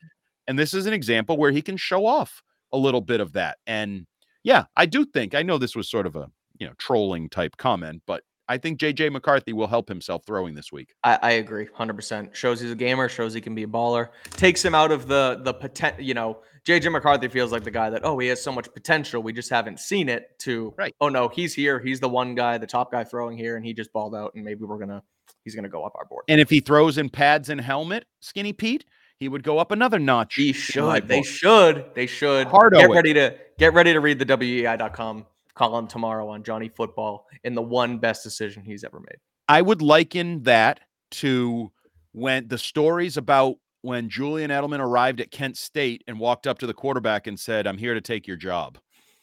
And 0.47 0.57
this 0.57 0.73
is 0.73 0.85
an 0.85 0.93
example 0.93 1.37
where 1.37 1.51
he 1.51 1.61
can 1.61 1.77
show 1.77 2.05
off 2.05 2.43
a 2.71 2.77
little 2.77 3.01
bit 3.01 3.19
of 3.19 3.33
that. 3.33 3.57
And 3.65 4.05
yeah, 4.43 4.65
I 4.75 4.85
do 4.85 5.05
think 5.05 5.33
I 5.35 5.41
know 5.41 5.57
this 5.57 5.75
was 5.75 5.89
sort 5.89 6.05
of 6.05 6.15
a 6.15 6.29
you 6.59 6.67
know 6.67 6.73
trolling 6.77 7.29
type 7.29 7.57
comment, 7.57 8.01
but 8.05 8.23
I 8.47 8.57
think 8.57 8.79
JJ 8.79 9.11
McCarthy 9.11 9.53
will 9.53 9.67
help 9.67 9.89
himself 9.89 10.23
throwing 10.25 10.53
this 10.53 10.71
week. 10.71 10.93
I, 11.03 11.17
I 11.21 11.31
agree, 11.31 11.67
hundred 11.73 11.95
percent. 11.95 12.35
Shows 12.35 12.59
he's 12.59 12.71
a 12.71 12.75
gamer. 12.75 13.09
Shows 13.09 13.33
he 13.33 13.41
can 13.41 13.55
be 13.55 13.63
a 13.63 13.67
baller. 13.67 14.09
Takes 14.31 14.63
him 14.63 14.75
out 14.75 14.91
of 14.91 15.07
the 15.07 15.39
the 15.43 15.53
potential. 15.53 16.03
You 16.03 16.13
know, 16.13 16.39
JJ 16.65 16.91
McCarthy 16.91 17.27
feels 17.27 17.51
like 17.51 17.63
the 17.63 17.71
guy 17.71 17.89
that 17.89 18.01
oh 18.03 18.17
he 18.19 18.27
has 18.27 18.41
so 18.41 18.51
much 18.51 18.71
potential. 18.73 19.23
We 19.23 19.33
just 19.33 19.49
haven't 19.49 19.79
seen 19.79 20.09
it. 20.09 20.37
To 20.39 20.73
Right. 20.77 20.93
oh 21.01 21.09
no, 21.09 21.27
he's 21.27 21.53
here. 21.55 21.79
He's 21.79 21.99
the 21.99 22.09
one 22.09 22.35
guy, 22.35 22.57
the 22.57 22.67
top 22.67 22.91
guy 22.91 23.03
throwing 23.03 23.37
here, 23.37 23.57
and 23.57 23.65
he 23.65 23.73
just 23.73 23.91
balled 23.93 24.15
out. 24.15 24.33
And 24.35 24.45
maybe 24.45 24.63
we're 24.63 24.79
gonna 24.79 25.01
he's 25.43 25.55
gonna 25.55 25.69
go 25.69 25.83
up 25.83 25.93
our 25.95 26.05
board. 26.05 26.25
And 26.27 26.39
if 26.39 26.49
he 26.49 26.59
throws 26.59 26.99
in 26.99 27.09
pads 27.09 27.49
and 27.49 27.59
helmet, 27.59 28.05
Skinny 28.19 28.53
Pete, 28.53 28.85
he 29.19 29.29
would 29.29 29.43
go 29.43 29.59
up 29.59 29.71
another 29.71 29.99
notch. 29.99 30.35
He 30.35 30.53
should. 30.53 31.07
They 31.07 31.21
should. 31.23 31.85
They 31.93 32.05
should. 32.05 32.47
Hardo 32.47 32.79
get 32.79 32.89
it. 32.89 32.93
ready 32.93 33.13
to 33.13 33.37
get 33.57 33.73
ready 33.73 33.93
to 33.93 33.99
read 33.99 34.19
the 34.19 34.25
WEEI.com 34.25 35.25
column 35.53 35.87
tomorrow 35.87 36.27
on 36.27 36.43
Johnny 36.43 36.67
Football 36.69 37.27
in 37.43 37.55
the 37.55 37.61
one 37.61 37.97
best 37.97 38.23
decision 38.23 38.63
he's 38.63 38.83
ever 38.83 38.99
made. 38.99 39.17
I 39.47 39.61
would 39.61 39.81
liken 39.81 40.43
that 40.43 40.81
to 41.11 41.71
when 42.11 42.47
the 42.47 42.57
stories 42.57 43.15
about 43.17 43.55
when 43.81 44.09
Julian 44.09 44.49
Edelman 44.51 44.79
arrived 44.79 45.21
at 45.21 45.31
Kent 45.31 45.57
State 45.57 46.03
and 46.07 46.19
walked 46.19 46.47
up 46.47 46.57
to 46.59 46.67
the 46.67 46.73
quarterback 46.73 47.27
and 47.27 47.39
said, 47.39 47.67
"I'm 47.67 47.77
here 47.77 47.93
to 47.93 48.01
take 48.01 48.27
your 48.27 48.37
job." 48.37 48.77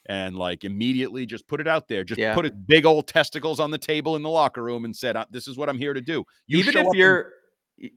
And 0.07 0.37
like 0.37 0.65
immediately 0.65 1.27
just 1.27 1.47
put 1.47 1.61
it 1.61 1.69
out 1.69 1.87
there, 1.87 2.03
just 2.03 2.19
Yeah. 2.21 2.35
put 2.35 2.45
his 2.45 2.55
big 2.67 2.87
old 2.87 3.07
testicles 3.07 3.61
on 3.61 3.71
the 3.71 3.79
table 3.79 4.17
in 4.17 4.23
the 4.23 4.29
locker 4.31 4.63
room 4.63 4.85
and 4.85 4.97
said, 4.97 5.17
"Uh, 5.17 5.27
"This 5.31 5.47
is 5.47 5.57
what 5.57 5.69
I'm 5.69 5.79
here 5.79 5.93
to 5.93 6.01
do." 6.01 6.25
You 6.47 6.59
even 6.59 6.77
if 6.77 6.87
you're 6.95 7.33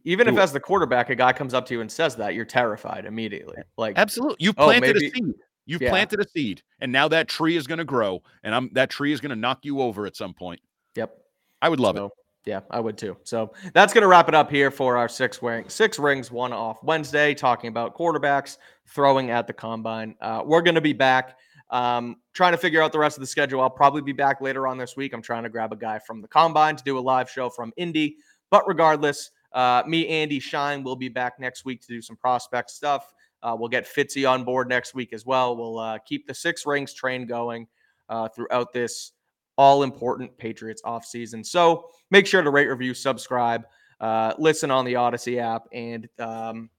even 0.03 0.27
if 0.27 0.37
as 0.37 0.51
the 0.51 0.59
quarterback 0.59 1.09
a 1.09 1.15
guy 1.15 1.31
comes 1.33 1.53
up 1.53 1.65
to 1.67 1.73
you 1.73 1.81
and 1.81 1.91
says 1.91 2.15
that, 2.15 2.33
you're 2.33 2.45
terrified 2.45 3.05
immediately. 3.05 3.57
Like 3.77 3.97
Absolutely. 3.97 4.37
You 4.39 4.51
Oh, 4.57 4.65
planted 4.65 4.95
maybe- 4.95 5.07
a 5.07 5.11
seed. 5.11 5.33
You've 5.67 5.81
yeah. 5.81 5.89
planted 5.89 6.19
a 6.19 6.27
seed, 6.29 6.61
and 6.79 6.91
now 6.91 7.07
that 7.07 7.27
tree 7.27 7.55
is 7.57 7.65
going 7.65 7.79
to 7.79 7.85
grow, 7.85 8.21
and 8.43 8.53
I'm 8.53 8.69
that 8.73 8.91
tree 8.91 9.11
is 9.11 9.19
going 9.19 9.31
to 9.31 9.35
knock 9.35 9.65
you 9.65 9.81
over 9.81 10.05
at 10.05 10.15
some 10.15 10.31
point. 10.31 10.59
Yep. 10.95 11.17
I 11.59 11.69
would 11.69 11.79
love 11.79 11.97
it. 11.97 12.07
Yeah, 12.45 12.59
I 12.69 12.79
would 12.79 12.99
too. 12.99 13.17
So 13.23 13.51
that's 13.73 13.91
going 13.91 14.03
to 14.03 14.07
wrap 14.07 14.29
it 14.29 14.35
up 14.35 14.51
here 14.51 14.69
for 14.69 14.95
our 14.95 15.09
six 15.09 15.41
wearing 15.41 15.67
six 15.67 15.97
rings, 15.97 16.29
one 16.29 16.53
off 16.53 16.83
Wednesday, 16.83 17.33
talking 17.33 17.69
about 17.69 17.97
quarterbacks 17.97 18.59
throwing 18.87 19.31
at 19.31 19.47
the 19.47 19.53
combine. 19.53 20.13
Uh, 20.21 20.43
we're 20.45 20.61
going 20.61 20.75
to 20.75 20.81
be 20.81 20.93
back. 20.93 21.39
Um, 21.71 22.17
trying 22.33 22.51
to 22.51 22.59
figure 22.59 22.83
out 22.83 22.91
the 22.91 22.99
rest 22.99 23.17
of 23.17 23.21
the 23.21 23.27
schedule. 23.27 23.59
I'll 23.59 23.71
probably 23.71 24.03
be 24.03 24.11
back 24.11 24.41
later 24.41 24.67
on 24.67 24.77
this 24.77 24.95
week. 24.95 25.13
I'm 25.13 25.21
trying 25.23 25.41
to 25.41 25.49
grab 25.49 25.73
a 25.73 25.75
guy 25.75 25.97
from 25.97 26.21
the 26.21 26.27
combine 26.27 26.75
to 26.75 26.83
do 26.83 26.99
a 26.99 27.01
live 27.01 27.27
show 27.27 27.49
from 27.49 27.73
Indy. 27.75 28.17
But 28.51 28.67
regardless, 28.67 29.31
uh, 29.55 29.83
me, 29.87 30.07
Andy, 30.07 30.39
Shine 30.39 30.83
will 30.83 30.97
be 30.97 31.09
back 31.09 31.39
next 31.39 31.65
week 31.65 31.81
to 31.81 31.87
do 31.87 32.01
some 32.01 32.17
prospect 32.17 32.69
stuff. 32.69 33.13
Uh, 33.41 33.55
we'll 33.57 33.69
get 33.69 33.85
Fitzy 33.85 34.29
on 34.29 34.43
board 34.43 34.67
next 34.67 34.93
week 34.93 35.13
as 35.13 35.25
well. 35.25 35.55
We'll 35.55 35.79
uh, 35.79 35.97
keep 35.99 36.27
the 36.27 36.33
six 36.33 36.65
rings 36.65 36.93
train 36.93 37.25
going 37.25 37.67
uh, 38.09 38.27
throughout 38.27 38.73
this 38.73 39.13
all 39.57 39.83
important 39.83 40.37
Patriots 40.37 40.81
offseason. 40.85 41.45
So 41.45 41.89
make 42.11 42.27
sure 42.27 42.41
to 42.41 42.49
rate, 42.49 42.67
review, 42.67 42.93
subscribe, 42.93 43.65
uh, 44.01 44.33
listen 44.37 44.71
on 44.71 44.83
the 44.83 44.97
Odyssey 44.97 45.39
app, 45.39 45.63
and 45.71 46.07
um, 46.19 46.69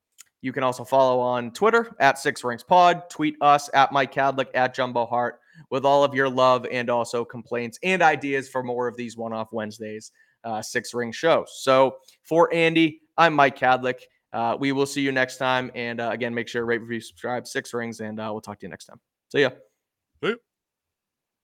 you 0.43 0.53
can 0.53 0.63
also 0.63 0.85
follow 0.85 1.19
on 1.19 1.53
Twitter 1.53 1.97
at 1.99 2.19
Six 2.19 2.45
Rings 2.45 2.63
Pod. 2.63 3.09
Tweet 3.09 3.37
us 3.41 3.71
at 3.73 3.91
Mike 3.91 4.13
Kadlick 4.13 4.49
at 4.55 4.75
Jumbo 4.75 5.07
Heart 5.07 5.41
with 5.71 5.87
all 5.87 6.05
of 6.05 6.15
your 6.15 6.29
love 6.29 6.67
and 6.71 6.91
also 6.91 7.25
complaints 7.25 7.79
and 7.83 8.03
ideas 8.03 8.49
for 8.49 8.63
more 8.63 8.87
of 8.87 8.97
these 8.97 9.17
one 9.17 9.33
off 9.33 9.53
Wednesdays, 9.53 10.13
uh, 10.45 10.61
six 10.61 10.93
ring 10.93 11.11
shows. 11.13 11.61
So 11.63 11.97
for 12.29 12.53
Andy, 12.53 13.01
I'm 13.17 13.35
Mike 13.35 13.59
Kadlick. 13.59 14.01
Uh, 14.33 14.57
we 14.59 14.73
will 14.73 14.87
see 14.87 15.01
you 15.01 15.13
next 15.13 15.39
time. 15.39 15.71
And 15.75 16.01
uh, 16.01 16.11
again, 16.11 16.35
make 16.35 16.49
sure 16.49 16.61
to 16.63 16.67
rate, 16.67 16.83
review, 16.83 17.01
subscribe, 17.01 17.47
six 17.47 17.73
rings, 17.73 18.01
and 18.01 18.21
uh, 18.21 18.29
we'll 18.31 18.41
talk 18.41 18.59
to 18.61 18.67
you 18.67 18.71
next 18.71 18.87
time. 18.87 19.01
See 19.33 19.43
ya. 19.43 19.51